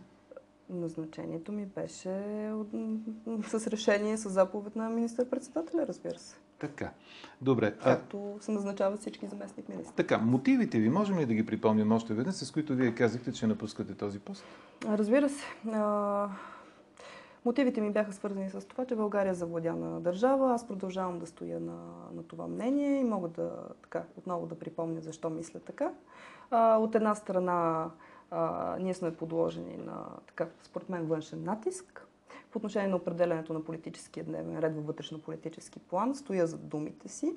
Назначението 0.69 1.51
ми 1.51 1.65
беше 1.65 2.09
с 3.47 3.67
решение, 3.67 4.17
с 4.17 4.29
заповед 4.29 4.75
на 4.75 4.89
министър-председателя, 4.89 5.87
разбира 5.87 6.19
се. 6.19 6.35
Така. 6.59 6.91
Добре. 7.41 7.75
Както 7.83 8.37
се 8.41 8.51
назначават 8.51 8.99
всички 8.99 9.27
заместник 9.27 9.69
министри. 9.69 9.95
Така, 9.95 10.17
мотивите 10.17 10.79
ви, 10.79 10.89
можем 10.89 11.19
ли 11.19 11.25
да 11.25 11.33
ги 11.33 11.45
припомним 11.45 11.91
още 11.91 12.13
веднъж, 12.13 12.35
с 12.35 12.51
които 12.51 12.75
вие 12.75 12.95
казахте, 12.95 13.33
че 13.33 13.47
напускате 13.47 13.95
този 13.95 14.19
пост? 14.19 14.43
Разбира 14.85 15.29
се. 15.29 15.45
А, 15.71 16.29
мотивите 17.45 17.81
ми 17.81 17.91
бяха 17.91 18.13
свързани 18.13 18.49
с 18.49 18.67
това, 18.67 18.85
че 18.85 18.95
България 18.95 19.31
е 19.31 19.33
завладяна 19.33 20.01
държава. 20.01 20.53
Аз 20.53 20.67
продължавам 20.67 21.19
да 21.19 21.27
стоя 21.27 21.59
на, 21.59 21.77
на 22.13 22.23
това 22.23 22.47
мнение 22.47 22.99
и 22.99 23.03
мога 23.03 23.27
да 23.27 23.51
така, 23.81 24.03
отново 24.17 24.45
да 24.45 24.59
припомня 24.59 25.01
защо 25.01 25.29
мисля 25.29 25.59
така. 25.59 25.91
А, 26.51 26.77
от 26.77 26.95
една 26.95 27.15
страна 27.15 27.89
а, 28.31 28.75
ние 28.79 28.93
сме 28.93 29.15
подложени 29.15 29.77
на, 29.77 30.05
така, 30.27 30.47
според 30.63 30.89
мен, 30.89 31.05
външен 31.05 31.43
натиск 31.43 32.06
по 32.57 32.59
отношение 32.59 32.87
на 32.87 32.95
определенето 32.95 33.53
на 33.53 33.63
политическия 33.63 34.23
дневен 34.23 34.59
ред 34.59 34.75
във 34.75 34.85
вътрешно-политически 34.85 35.79
план, 35.79 36.15
стоя 36.15 36.47
за 36.47 36.57
думите 36.57 37.09
си. 37.09 37.33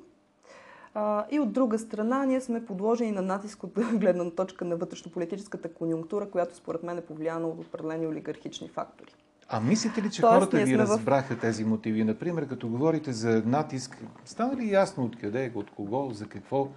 А, 0.94 1.26
и 1.30 1.40
от 1.40 1.52
друга 1.52 1.78
страна, 1.78 2.24
ние 2.24 2.40
сме 2.40 2.66
подложени 2.66 3.12
на 3.12 3.22
натиск 3.22 3.64
от 3.64 3.72
гледна 3.94 4.30
точка 4.30 4.64
на 4.64 4.76
вътрешно-политическата 4.76 5.74
конюнктура, 5.74 6.30
която 6.30 6.56
според 6.56 6.82
мен 6.82 6.98
е 6.98 7.00
повлияна 7.00 7.48
от 7.48 7.66
определени 7.66 8.06
олигархични 8.06 8.68
фактори. 8.68 9.14
А 9.48 9.60
мислите 9.60 10.02
ли, 10.02 10.10
че 10.10 10.20
Тоест, 10.20 10.34
хората 10.34 10.64
ви 10.64 10.78
разбраха 10.78 11.36
в... 11.36 11.40
тези 11.40 11.64
мотиви? 11.64 12.04
Например, 12.04 12.48
като 12.48 12.68
говорите 12.68 13.12
за 13.12 13.42
натиск, 13.46 14.04
стана 14.24 14.56
ли 14.56 14.72
ясно 14.72 15.04
откъде, 15.04 15.52
от 15.54 15.70
кого, 15.70 16.10
за 16.12 16.26
какво? 16.26 16.68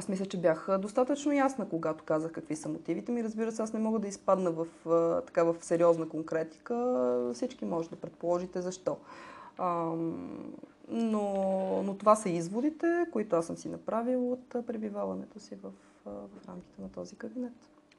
Аз 0.00 0.08
мисля, 0.08 0.26
че 0.26 0.40
бях 0.40 0.68
достатъчно 0.78 1.32
ясна, 1.32 1.68
когато 1.68 2.04
казах 2.04 2.32
какви 2.32 2.56
са 2.56 2.68
мотивите 2.68 3.12
ми. 3.12 3.24
Разбира 3.24 3.52
се, 3.52 3.62
аз 3.62 3.72
не 3.72 3.80
мога 3.80 3.98
да 3.98 4.08
изпадна 4.08 4.50
в, 4.50 4.66
така, 5.26 5.44
в 5.44 5.56
сериозна 5.60 6.08
конкретика. 6.08 7.30
Всички 7.34 7.64
може 7.64 7.90
да 7.90 7.96
предположите 7.96 8.62
защо. 8.62 8.96
но, 10.88 11.82
но 11.82 11.96
това 11.98 12.16
са 12.16 12.28
изводите, 12.28 13.06
които 13.12 13.36
аз 13.36 13.46
съм 13.46 13.56
си 13.56 13.68
направил 13.68 14.32
от 14.32 14.66
пребиваването 14.66 15.38
си 15.38 15.54
в, 15.54 15.70
в 16.06 16.48
рамките 16.48 16.82
на 16.82 16.88
този 16.88 17.16
кабинет. 17.16 17.52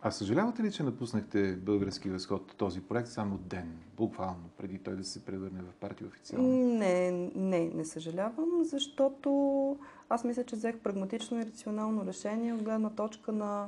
А 0.03 0.12
съжалявате 0.12 0.63
ли, 0.63 0.72
че 0.72 0.84
напуснахте 0.84 1.55
Български 1.55 2.10
възход 2.10 2.55
този 2.58 2.81
проект 2.81 3.10
само 3.10 3.38
ден, 3.38 3.77
буквално, 3.98 4.50
преди 4.58 4.77
той 4.77 4.96
да 4.96 5.03
се 5.03 5.25
превърне 5.25 5.62
в 5.62 5.74
партия 5.74 6.08
официално? 6.08 6.48
Не, 6.48 7.12
не, 7.36 7.72
не 7.75 7.86
съжалявам, 7.86 8.63
защото 8.63 9.77
аз 10.10 10.24
мисля, 10.24 10.43
че 10.43 10.55
взех 10.55 10.77
прагматично 10.77 11.39
и 11.39 11.46
рационално 11.46 12.05
решение 12.05 12.53
от 12.53 12.63
гледна 12.63 12.89
точка 12.89 13.31
на 13.31 13.67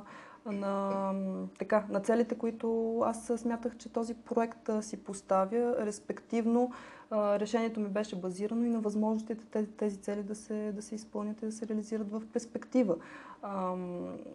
на, 0.52 1.12
така, 1.58 1.84
на 1.88 2.00
целите, 2.00 2.34
които 2.34 2.98
аз 3.00 3.32
смятах, 3.36 3.76
че 3.76 3.92
този 3.92 4.14
проект 4.14 4.70
си 4.80 4.96
поставя. 4.96 5.76
Респективно, 5.80 6.72
решението 7.12 7.80
ми 7.80 7.88
беше 7.88 8.16
базирано 8.16 8.64
и 8.64 8.70
на 8.70 8.80
възможностите 8.80 9.66
тези, 9.76 9.96
цели 9.96 10.22
да 10.22 10.34
се, 10.34 10.72
да 10.72 10.82
се 10.82 10.94
изпълнят 10.94 11.42
и 11.42 11.46
да 11.46 11.52
се 11.52 11.68
реализират 11.68 12.10
в 12.10 12.22
перспектива. 12.32 12.96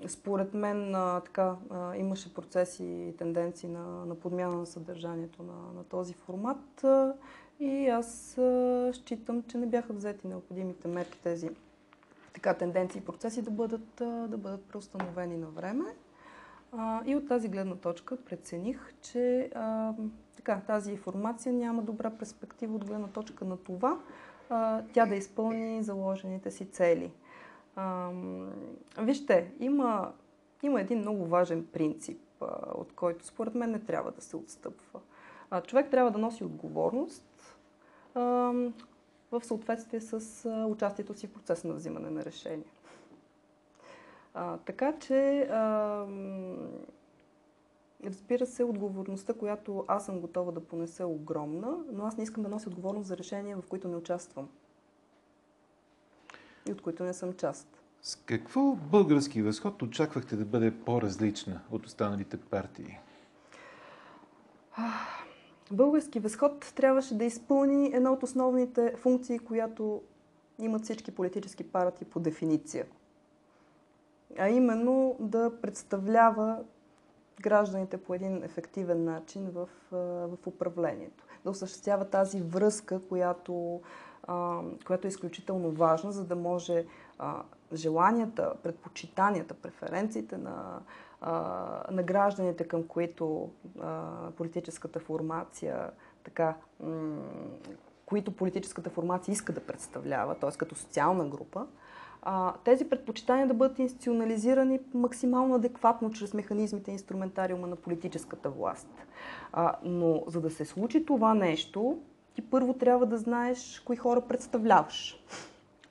Според 0.07 0.53
мен 0.53 0.91
така, 1.25 1.55
имаше 1.95 2.33
процеси 2.33 2.83
и 2.83 3.17
тенденции 3.17 3.69
на, 3.69 4.05
на 4.05 4.15
подмяна 4.15 4.57
на 4.57 4.65
съдържанието 4.65 5.43
на, 5.43 5.73
на 5.75 5.83
този 5.83 6.13
формат 6.13 6.85
и 7.59 7.87
аз 7.87 8.39
считам, 8.93 9.43
че 9.43 9.57
не 9.57 9.65
бяха 9.65 9.93
взети 9.93 10.27
необходимите 10.27 10.87
мерки 10.87 11.19
тези 11.23 11.49
така, 12.33 12.53
тенденции 12.53 12.99
и 12.99 13.05
процеси 13.05 13.41
да 13.41 13.51
бъдат, 13.51 13.95
да 14.29 14.37
бъдат 14.37 14.65
преустановени 14.65 15.37
на 15.37 15.47
време. 15.47 15.85
И 17.05 17.15
от 17.15 17.27
тази 17.27 17.47
гледна 17.47 17.75
точка 17.75 18.17
прецених, 18.17 18.93
че 19.01 19.51
така, 20.35 20.61
тази 20.67 20.91
информация 20.91 21.53
няма 21.53 21.81
добра 21.81 22.09
перспектива 22.09 22.75
от 22.75 22.85
гледна 22.85 23.07
точка 23.07 23.45
на 23.45 23.57
това 23.57 23.99
тя 24.93 25.05
да 25.05 25.15
изпълни 25.15 25.83
заложените 25.83 26.51
си 26.51 26.65
цели. 26.65 27.11
Вижте, 28.97 29.51
има, 29.59 30.13
има 30.63 30.81
един 30.81 30.99
много 30.99 31.25
важен 31.25 31.67
принцип, 31.73 32.21
от 32.73 32.93
който 32.93 33.25
според 33.25 33.55
мен 33.55 33.71
не 33.71 33.79
трябва 33.79 34.11
да 34.11 34.21
се 34.21 34.37
отстъпва. 34.37 34.99
Човек 35.67 35.91
трябва 35.91 36.11
да 36.11 36.17
носи 36.17 36.43
отговорност 36.43 37.57
в 39.31 39.41
съответствие 39.43 40.01
с 40.01 40.49
участието 40.69 41.13
си 41.13 41.27
в 41.27 41.33
процеса 41.33 41.67
на 41.67 41.73
взимане 41.73 42.09
на 42.09 42.25
решения. 42.25 42.71
Така 44.65 44.99
че, 44.99 45.47
разбира 48.03 48.45
се, 48.45 48.63
отговорността, 48.63 49.33
която 49.33 49.85
аз 49.87 50.05
съм 50.05 50.19
готова 50.19 50.51
да 50.51 50.59
понеса 50.59 51.03
е 51.03 51.05
огромна, 51.05 51.77
но 51.91 52.05
аз 52.05 52.17
не 52.17 52.23
искам 52.23 52.43
да 52.43 52.49
нося 52.49 52.69
отговорност 52.69 53.07
за 53.07 53.17
решения, 53.17 53.57
в 53.57 53.67
които 53.69 53.87
не 53.87 53.95
участвам 53.95 54.49
и 56.67 56.71
от 56.71 56.81
които 56.81 57.03
не 57.03 57.13
съм 57.13 57.33
част. 57.33 57.67
С 58.01 58.15
какво 58.15 58.75
български 58.75 59.41
възход 59.41 59.81
очаквахте 59.81 60.35
да 60.35 60.45
бъде 60.45 60.71
по-различна 60.71 61.61
от 61.71 61.85
останалите 61.85 62.37
партии? 62.37 62.99
Български 65.71 66.19
възход 66.19 66.73
трябваше 66.75 67.17
да 67.17 67.25
изпълни 67.25 67.91
една 67.93 68.11
от 68.11 68.23
основните 68.23 68.93
функции, 68.97 69.39
която 69.39 70.01
имат 70.59 70.83
всички 70.83 71.11
политически 71.11 71.63
партии 71.63 72.07
по 72.07 72.19
дефиниция. 72.19 72.85
А 74.39 74.49
именно 74.49 75.15
да 75.19 75.51
представлява 75.61 76.63
гражданите 77.41 77.97
по 77.97 78.13
един 78.13 78.43
ефективен 78.43 79.03
начин 79.03 79.49
в, 79.49 79.69
в 80.27 80.47
управлението. 80.47 81.23
Да 81.43 81.49
осъществява 81.49 82.09
тази 82.09 82.41
връзка, 82.41 82.99
която, 83.09 83.81
която 84.85 85.07
е 85.07 85.09
изключително 85.09 85.71
важна, 85.71 86.11
за 86.11 86.25
да 86.25 86.35
може 86.35 86.85
желанията, 87.73 88.53
предпочитанията, 88.63 89.53
преференциите 89.53 90.37
на, 90.37 90.79
на 91.91 92.03
гражданите, 92.03 92.67
към 92.67 92.83
които 92.83 93.49
политическата 94.37 94.99
формация 94.99 95.91
така, 96.23 96.55
които 98.05 98.31
политическата 98.31 98.89
формация 98.89 99.33
иска 99.33 99.53
да 99.53 99.59
представлява, 99.59 100.35
т.е. 100.35 100.49
като 100.57 100.75
социална 100.75 101.25
група, 101.25 101.65
тези 102.63 102.89
предпочитания 102.89 103.47
да 103.47 103.53
бъдат 103.53 103.79
институционализирани 103.79 104.79
максимално 104.93 105.55
адекватно 105.55 106.11
чрез 106.11 106.33
механизмите 106.33 106.91
и 106.91 106.93
инструментариума 106.93 107.67
на 107.67 107.75
политическата 107.75 108.49
власт. 108.49 108.89
но 109.83 110.23
за 110.27 110.41
да 110.41 110.49
се 110.49 110.65
случи 110.65 111.05
това 111.05 111.33
нещо, 111.33 111.99
ти 112.39 112.49
първо 112.49 112.73
трябва 112.73 113.05
да 113.05 113.17
знаеш 113.17 113.81
кои 113.85 113.95
хора 113.95 114.21
представляваш. 114.21 115.23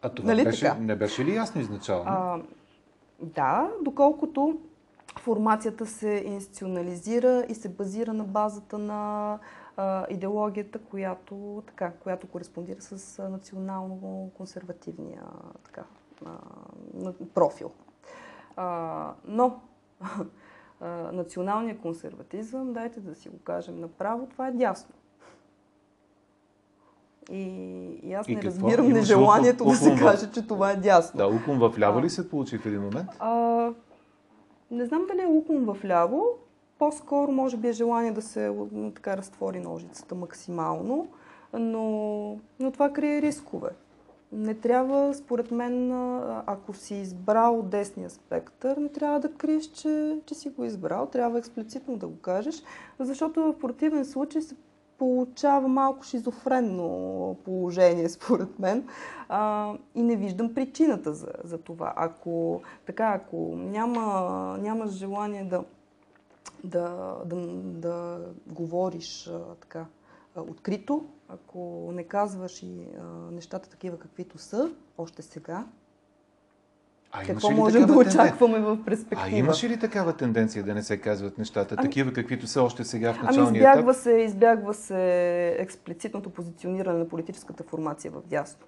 А 0.03 0.09
това 0.09 0.29
нали 0.29 0.45
беше, 0.45 0.75
не 0.75 0.97
беше 0.97 1.25
ли 1.25 1.35
ясно 1.35 1.61
изначално? 1.61 2.05
А, 2.07 2.41
да, 3.23 3.71
доколкото 3.83 4.59
формацията 5.19 5.87
се 5.87 6.23
институционализира 6.27 7.45
и 7.49 7.55
се 7.55 7.69
базира 7.69 8.13
на 8.13 8.25
базата 8.25 8.79
на 8.79 9.39
а, 9.77 10.07
идеологията, 10.11 10.79
която, 10.79 11.63
така, 11.67 11.93
която 11.93 12.27
кореспондира 12.27 12.81
с 12.81 13.23
национално-консервативния 13.31 15.23
така, 15.65 15.85
а, 16.27 16.33
профил. 17.35 17.71
А, 18.57 19.13
но 19.25 19.61
националният 21.13 21.81
консерватизъм, 21.81 22.73
дайте 22.73 23.01
да 23.01 23.15
си 23.15 23.29
го 23.29 23.39
кажем 23.39 23.81
направо, 23.81 24.27
това 24.27 24.49
е 24.49 24.53
дясно. 24.53 24.95
И, 27.33 27.43
и 28.03 28.15
аз 28.15 28.29
и 28.29 28.35
не 28.35 28.41
какво? 28.41 28.67
разбирам 28.67 28.89
нежеланието 28.89 29.65
да 29.65 29.75
се 29.75 29.97
каже, 29.99 30.31
че 30.31 30.47
това 30.47 30.71
е 30.71 30.77
дясно. 30.77 31.19
Да, 31.19 31.29
уклон 31.29 31.59
в 31.59 31.79
ляво 31.79 32.01
ли 32.01 32.11
се 32.11 32.31
получи 32.31 32.59
в 32.59 32.67
един 32.67 32.81
момент? 32.81 33.09
А, 33.19 33.71
не 34.71 34.85
знам 34.87 35.07
дали 35.09 35.23
е 35.23 35.27
уклон 35.27 35.65
в 35.65 35.85
ляво. 35.85 36.27
По-скоро 36.79 37.33
може 37.33 37.57
би 37.57 37.69
е 37.69 37.73
желание 37.73 38.13
да 38.13 38.23
се 38.23 38.53
така 38.95 39.17
разтвори 39.17 39.61
ножицата 39.61 40.15
максимално, 40.15 41.09
но, 41.53 42.37
но 42.61 42.71
това 42.71 42.91
крие 42.91 43.23
рискове. 43.23 43.69
Не 44.33 44.55
трябва, 44.55 45.15
според 45.15 45.51
мен, 45.51 45.93
ако 46.47 46.75
си 46.75 46.95
избрал 46.95 47.63
десния 47.63 48.11
спектър, 48.11 48.77
не 48.77 48.89
трябва 48.89 49.21
да 49.21 49.33
криеш, 49.33 49.65
че, 49.65 50.19
че 50.27 50.35
си 50.35 50.49
го 50.49 50.65
избрал. 50.65 51.07
Трябва 51.07 51.39
експлицитно 51.39 51.97
да 51.97 52.07
го 52.07 52.19
кажеш, 52.19 52.63
защото 52.99 53.43
в 53.43 53.59
противен 53.59 54.05
случай 54.05 54.43
се 54.43 54.55
получава 54.99 55.69
малко 55.69 56.05
шизофренно 56.05 57.37
положение, 57.45 58.09
според 58.09 58.59
мен. 58.59 58.89
А, 59.29 59.73
и 59.95 60.03
не 60.03 60.17
виждам 60.17 60.55
причината 60.55 61.13
за, 61.13 61.29
за 61.45 61.59
това. 61.59 61.93
Ако, 61.97 62.63
така, 62.87 63.09
ако 63.09 63.37
няма, 63.57 64.59
нямаш 64.61 64.91
желание 64.91 65.45
да, 65.45 65.65
да, 66.65 67.17
да, 67.25 67.37
да 67.63 68.21
говориш 68.47 69.27
а, 69.27 69.55
така, 69.55 69.87
а, 70.35 70.41
открито, 70.41 71.05
ако 71.29 71.91
не 71.93 72.05
казваш 72.05 72.63
и 72.63 72.87
а, 73.01 73.31
нещата 73.31 73.71
такива 73.71 73.99
каквито 73.99 74.39
са, 74.39 74.71
още 74.99 75.23
сега, 75.23 75.67
а 77.13 77.23
Какво 77.25 77.51
можем 77.51 77.87
да 77.87 77.93
очакваме 77.93 78.59
в 78.59 78.85
перспектива? 78.85 79.23
А 79.25 79.39
имаше 79.39 79.69
ли 79.69 79.79
такава 79.79 80.13
тенденция 80.13 80.65
да 80.65 80.75
не 80.75 80.83
се 80.83 80.97
казват 81.01 81.39
нещата, 81.39 81.75
ами, 81.79 81.89
такива 81.89 82.13
каквито 82.13 82.47
са 82.47 82.63
още 82.63 82.85
сега 82.85 83.13
в 83.13 83.17
ами 83.19 83.27
началния 83.27 83.49
ами 83.49 83.59
избягва 83.59 83.91
етап? 83.91 84.03
Се, 84.03 84.13
избягва 84.13 84.75
се 84.75 85.57
експлицитното 85.59 86.31
позициониране 86.31 86.99
на 86.99 87.09
политическата 87.09 87.65
формация 87.65 88.11
в 88.11 88.23
дясно. 88.27 88.67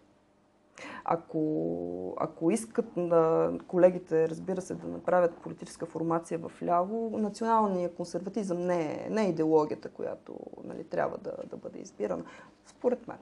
Ако, 1.04 2.16
ако 2.20 2.50
искат 2.50 2.96
на 2.96 3.52
колегите, 3.66 4.28
разбира 4.28 4.60
се, 4.60 4.74
да 4.74 4.88
направят 4.88 5.34
политическа 5.34 5.86
формация 5.86 6.38
в 6.38 6.62
ляво, 6.62 7.18
националният 7.18 7.94
консерватизъм 7.94 8.58
не 8.58 8.82
е, 8.82 9.10
не 9.10 9.24
е 9.24 9.28
идеологията, 9.28 9.88
която 9.88 10.36
нали, 10.64 10.84
трябва 10.84 11.18
да, 11.18 11.32
да 11.50 11.56
бъде 11.56 11.78
избирана, 11.78 12.24
според 12.66 13.08
мен. 13.08 13.18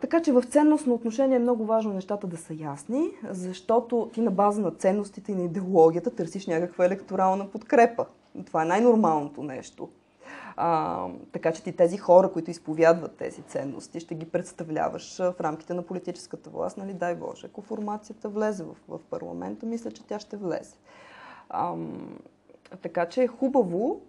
Така 0.00 0.22
че 0.22 0.32
в 0.32 0.42
ценностно 0.42 0.94
отношение 0.94 1.36
е 1.36 1.40
много 1.40 1.64
важно 1.64 1.92
нещата 1.92 2.26
да 2.26 2.36
са 2.36 2.54
ясни, 2.54 3.10
защото 3.30 4.10
ти 4.12 4.20
на 4.20 4.30
база 4.30 4.60
на 4.60 4.70
ценностите 4.70 5.32
и 5.32 5.34
на 5.34 5.42
идеологията 5.42 6.10
търсиш 6.10 6.46
някаква 6.46 6.84
електорална 6.84 7.48
подкрепа. 7.48 8.06
Това 8.46 8.62
е 8.62 8.66
най-нормалното 8.66 9.42
нещо. 9.42 9.88
А, 10.56 11.06
така 11.32 11.52
че 11.52 11.62
ти 11.62 11.72
тези 11.72 11.96
хора, 11.96 12.32
които 12.32 12.50
изповядват 12.50 13.16
тези 13.16 13.42
ценности, 13.42 14.00
ще 14.00 14.14
ги 14.14 14.26
представляваш 14.26 15.18
в 15.18 15.34
рамките 15.40 15.74
на 15.74 15.82
политическата 15.82 16.50
власт, 16.50 16.76
нали, 16.76 16.92
дай 16.92 17.14
Боже. 17.14 17.46
Ако 17.46 17.62
формацията 17.62 18.28
влезе 18.28 18.64
в, 18.64 18.76
в 18.88 19.00
парламента, 19.10 19.66
мисля, 19.66 19.90
че 19.90 20.06
тя 20.06 20.18
ще 20.18 20.36
влезе. 20.36 20.76
А, 21.48 21.74
така 22.82 23.06
че 23.06 23.22
е 23.22 23.26
хубаво 23.26 24.00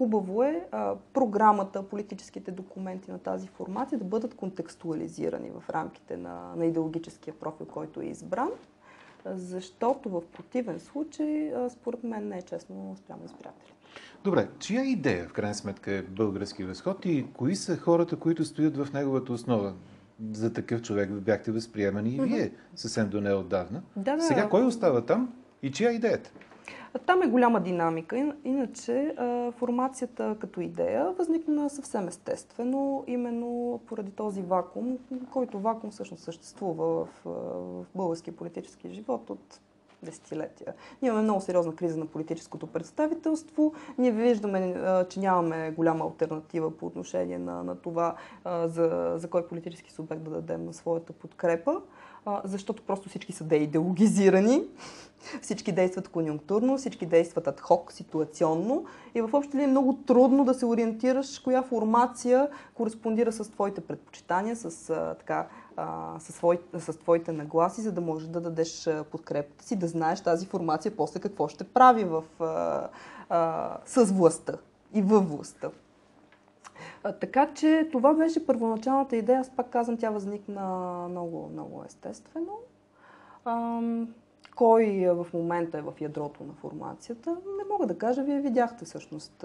Хубаво 0.00 0.42
е 0.42 0.66
а, 0.72 0.94
програмата, 1.12 1.82
политическите 1.82 2.50
документи 2.50 3.10
на 3.10 3.18
тази 3.18 3.48
формация 3.48 3.98
да 3.98 4.04
бъдат 4.04 4.34
контекстуализирани 4.34 5.50
в 5.50 5.70
рамките 5.70 6.16
на, 6.16 6.54
на 6.56 6.66
идеологическия 6.66 7.34
профил, 7.34 7.66
който 7.66 8.00
е 8.00 8.04
избран, 8.04 8.50
защото 9.26 10.08
в 10.08 10.22
противен 10.32 10.80
случай, 10.80 11.54
а, 11.54 11.70
според 11.70 12.04
мен, 12.04 12.28
не 12.28 12.38
е 12.38 12.42
честно 12.42 12.96
спрямо 12.96 13.24
избиратели. 13.24 13.72
Добре, 14.24 14.48
чия 14.58 14.84
идея 14.84 15.28
в 15.28 15.32
крайна 15.32 15.54
сметка 15.54 15.92
е 15.92 16.02
български 16.02 16.64
възход 16.64 17.04
и 17.04 17.26
кои 17.32 17.56
са 17.56 17.76
хората, 17.76 18.16
които 18.16 18.44
стоят 18.44 18.76
в 18.76 18.92
неговата 18.92 19.32
основа? 19.32 19.74
За 20.32 20.52
такъв 20.52 20.82
човек 20.82 21.10
бяхте 21.10 21.52
възприемани 21.52 22.10
и 22.10 22.20
вие 22.20 22.52
съвсем 22.74 23.08
до 23.08 23.20
неотдавна. 23.20 23.82
Да, 23.96 24.16
да. 24.16 24.22
Сега 24.22 24.48
кой 24.48 24.66
остава 24.66 25.00
там 25.00 25.34
и 25.62 25.72
чия 25.72 25.90
е 25.90 25.94
идеята? 25.94 26.30
Там 27.06 27.22
е 27.22 27.26
голяма 27.26 27.60
динамика. 27.60 28.34
Иначе 28.44 29.14
формацията 29.56 30.36
като 30.40 30.60
идея 30.60 31.12
възникна 31.18 31.70
съвсем 31.70 32.08
естествено, 32.08 33.04
именно 33.06 33.80
поради 33.86 34.10
този 34.10 34.42
вакуум, 34.42 34.98
който 35.32 35.60
вакуум 35.60 35.90
всъщност 35.90 36.22
съществува 36.22 37.04
в, 37.04 37.08
в 37.24 37.84
българския 37.94 38.36
политически 38.36 38.88
живот 38.88 39.30
от 39.30 39.60
десетилетия. 40.02 40.74
Ние 41.02 41.08
имаме 41.08 41.22
много 41.22 41.40
сериозна 41.40 41.74
криза 41.74 41.98
на 41.98 42.06
политическото 42.06 42.66
представителство. 42.66 43.74
Ние 43.98 44.10
виждаме, 44.10 44.76
че 45.08 45.20
нямаме 45.20 45.70
голяма 45.70 46.04
альтернатива 46.04 46.76
по 46.76 46.86
отношение 46.86 47.38
на, 47.38 47.64
на 47.64 47.76
това 47.76 48.14
за, 48.46 49.12
за 49.16 49.30
кой 49.30 49.46
политически 49.46 49.92
субект 49.92 50.22
да 50.22 50.30
дадем 50.30 50.72
своята 50.72 51.12
подкрепа, 51.12 51.80
защото 52.44 52.82
просто 52.82 53.08
всички 53.08 53.32
са 53.32 53.44
деидеологизирани. 53.44 54.62
Всички 55.42 55.72
действат 55.72 56.08
конюнктурно, 56.08 56.78
всички 56.78 57.06
действат 57.06 57.46
адхок, 57.46 57.92
ситуационно 57.92 58.84
и 59.14 59.20
в 59.20 59.30
общи 59.32 59.56
ли 59.56 59.62
е 59.62 59.66
много 59.66 59.96
трудно 60.06 60.44
да 60.44 60.54
се 60.54 60.66
ориентираш 60.66 61.38
коя 61.38 61.62
формация 61.62 62.48
кореспондира 62.74 63.32
с 63.32 63.50
твоите 63.50 63.80
предпочитания, 63.80 64.56
с, 64.56 64.90
а, 64.90 65.14
така, 65.14 65.48
а, 65.76 66.14
с, 66.18 66.32
твой, 66.32 66.58
с 66.78 66.98
твоите 66.98 67.32
нагласи, 67.32 67.80
за 67.80 67.92
да 67.92 68.00
можеш 68.00 68.28
да 68.28 68.40
дадеш 68.40 68.88
подкрепата 69.10 69.64
си, 69.64 69.76
да 69.76 69.88
знаеш 69.88 70.20
тази 70.20 70.46
формация 70.46 70.96
после 70.96 71.20
какво 71.20 71.48
ще 71.48 71.64
прави 71.64 72.04
в, 72.04 72.24
а, 72.40 72.88
а, 73.28 73.76
с 73.86 74.04
властта 74.04 74.54
и 74.94 75.02
във 75.02 75.30
властта. 75.30 75.70
Така 77.02 77.54
че 77.54 77.88
това 77.92 78.14
беше 78.14 78.46
първоначалната 78.46 79.16
идея. 79.16 79.40
Аз 79.40 79.50
пак 79.50 79.70
казвам, 79.70 79.96
тя 79.96 80.10
възникна 80.10 80.90
много, 81.08 81.48
много 81.52 81.82
естествено. 81.86 82.58
Ам, 83.44 84.14
кой 84.56 85.06
в 85.08 85.26
момента 85.34 85.78
е 85.78 85.82
в 85.82 85.92
ядрото 86.00 86.44
на 86.44 86.52
формацията, 86.52 87.30
не 87.30 87.64
мога 87.72 87.86
да 87.86 87.98
кажа. 87.98 88.22
Вие 88.22 88.40
видяхте 88.40 88.84
всъщност 88.84 89.44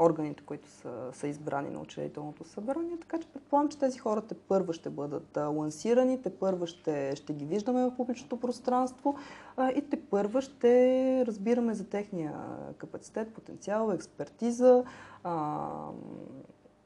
органите, 0.00 0.42
които 0.46 0.68
са, 0.68 0.90
са 1.12 1.28
избрани 1.28 1.70
на 1.70 1.80
учредителното 1.80 2.44
събрание, 2.44 2.96
така 3.00 3.18
че 3.18 3.28
предполагам, 3.28 3.68
че 3.68 3.78
тези 3.78 3.98
хора 3.98 4.20
те 4.20 4.34
първа 4.34 4.72
ще 4.72 4.90
бъдат 4.90 5.36
лансирани, 5.36 6.22
те 6.22 6.30
първа 6.30 6.66
ще, 6.66 7.16
ще 7.16 7.32
ги 7.32 7.44
виждаме 7.44 7.84
в 7.84 7.96
публичното 7.96 8.40
пространство 8.40 9.16
и 9.76 9.82
те 9.90 10.00
първа 10.00 10.42
ще 10.42 11.24
разбираме 11.26 11.74
за 11.74 11.88
техния 11.88 12.34
капацитет, 12.78 13.34
потенциал, 13.34 13.90
експертиза 13.92 14.84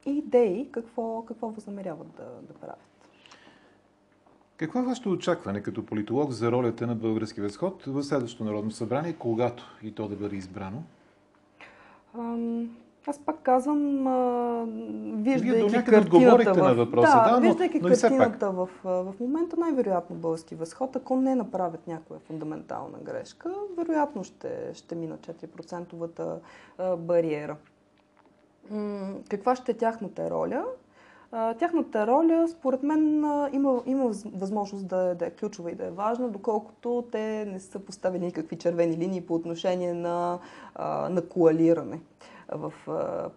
и 0.06 0.10
идеи 0.10 0.68
какво, 0.72 1.24
какво 1.24 1.48
възнамеряват 1.48 2.08
да, 2.16 2.24
да 2.42 2.54
правят. 2.54 2.78
Какво 4.56 4.78
е 4.78 4.82
вашето 4.82 5.10
очакване 5.10 5.62
като 5.62 5.86
политолог 5.86 6.30
за 6.30 6.52
ролята 6.52 6.86
на 6.86 6.94
Български 6.94 7.40
възход 7.40 7.84
в 7.86 8.02
следващото 8.02 8.44
Народно 8.44 8.70
събрание, 8.70 9.12
когато 9.12 9.64
и 9.82 9.94
то 9.94 10.08
да 10.08 10.16
бъде 10.16 10.36
избрано? 10.36 10.82
Аз 13.06 13.18
пак 13.18 13.42
казвам, 13.42 13.78
виждайки 15.22 15.68
Вие 15.68 15.84
картината 15.84 16.54
в... 16.54 16.56
на 16.56 16.74
въпроса, 16.74 17.22
да, 17.24 17.30
да 17.30 17.36
но, 17.36 17.40
виждайки 17.40 17.80
но 17.80 17.88
картината 17.88 18.50
в, 18.50 18.68
в 18.84 19.14
момента, 19.20 19.56
най-вероятно 19.56 20.16
български 20.16 20.54
възход, 20.54 20.96
ако 20.96 21.16
не 21.16 21.34
направят 21.34 21.86
някоя 21.86 22.20
фундаментална 22.20 22.98
грешка, 23.02 23.54
вероятно 23.76 24.24
ще, 24.24 24.70
ще 24.74 24.94
мина 24.94 25.18
4 25.18 26.38
бариера. 26.96 27.56
Каква 29.28 29.56
ще 29.56 29.72
е 29.72 29.76
тяхната 29.76 30.30
роля? 30.30 30.64
Тяхната 31.58 32.06
роля, 32.06 32.48
според 32.48 32.82
мен, 32.82 33.24
има, 33.52 33.82
има 33.86 34.10
възможност 34.34 34.86
да, 34.86 35.14
да 35.14 35.26
е 35.26 35.30
ключова 35.30 35.70
и 35.70 35.74
да 35.74 35.86
е 35.86 35.90
важна, 35.90 36.28
доколкото 36.28 37.04
те 37.12 37.44
не 37.44 37.60
са 37.60 37.78
поставени 37.78 38.26
никакви 38.26 38.58
червени 38.58 38.96
линии 38.96 39.20
по 39.20 39.34
отношение 39.34 39.94
на, 39.94 40.38
на 41.10 41.22
коалиране 41.28 42.00
в 42.52 42.72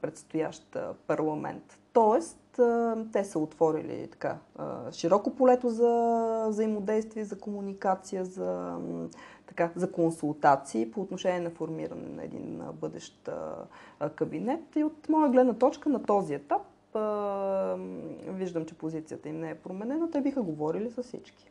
предстоящ 0.02 0.78
парламент. 1.08 1.80
Тоест, 1.94 2.40
те 3.14 3.24
са 3.24 3.40
отворили 3.40 4.08
така 4.12 4.38
широко 4.92 5.36
полето 5.36 5.70
за 5.70 6.46
взаимодействие, 6.50 7.26
за 7.26 7.40
комуникация, 7.40 8.26
за, 8.26 8.78
така, 9.56 9.80
за 9.80 9.92
консултации 9.92 10.92
по 10.92 11.02
отношение 11.02 11.40
на 11.40 11.50
формиране 11.50 12.10
на 12.16 12.24
един 12.24 12.62
бъдещ 12.74 13.30
кабинет. 14.16 14.76
И 14.76 14.84
от 14.84 15.10
моя 15.10 15.30
гледна 15.30 15.54
точка 15.54 15.90
на 15.90 16.04
този 16.04 16.34
етап 16.34 16.62
виждам, 18.28 18.66
че 18.66 18.78
позицията 18.78 19.30
им 19.30 19.40
не 19.40 19.50
е 19.50 19.56
променена, 19.56 20.12
те 20.12 20.22
биха 20.22 20.42
говорили 20.42 20.92
с 20.92 21.04
всички. 21.04 21.50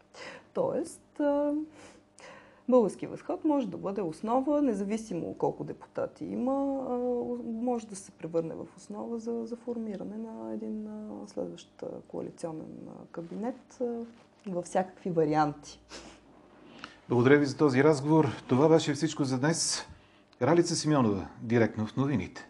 Тоест, 0.54 1.20
Български 2.68 3.06
възход 3.06 3.44
може 3.44 3.68
да 3.68 3.76
бъде 3.76 4.02
основа, 4.02 4.62
независимо 4.62 5.34
колко 5.34 5.64
депутати 5.64 6.24
има, 6.24 6.54
може 7.44 7.86
да 7.86 7.96
се 7.96 8.10
превърне 8.10 8.54
в 8.54 8.66
основа 8.76 9.18
за, 9.18 9.46
за 9.46 9.56
формиране 9.56 10.16
на 10.16 10.54
един 10.54 10.88
следващ 11.26 11.84
коалиционен 12.08 12.88
кабинет 13.10 13.78
във 14.46 14.64
всякакви 14.64 15.10
варианти. 15.10 15.80
Благодаря 17.08 17.38
ви 17.38 17.46
за 17.46 17.56
този 17.56 17.84
разговор. 17.84 18.28
Това 18.46 18.68
беше 18.68 18.94
всичко 18.94 19.24
за 19.24 19.38
днес. 19.38 19.86
Ралица 20.42 20.76
Симеонова, 20.76 21.26
директно 21.42 21.86
в 21.86 21.96
новините. 21.96 22.48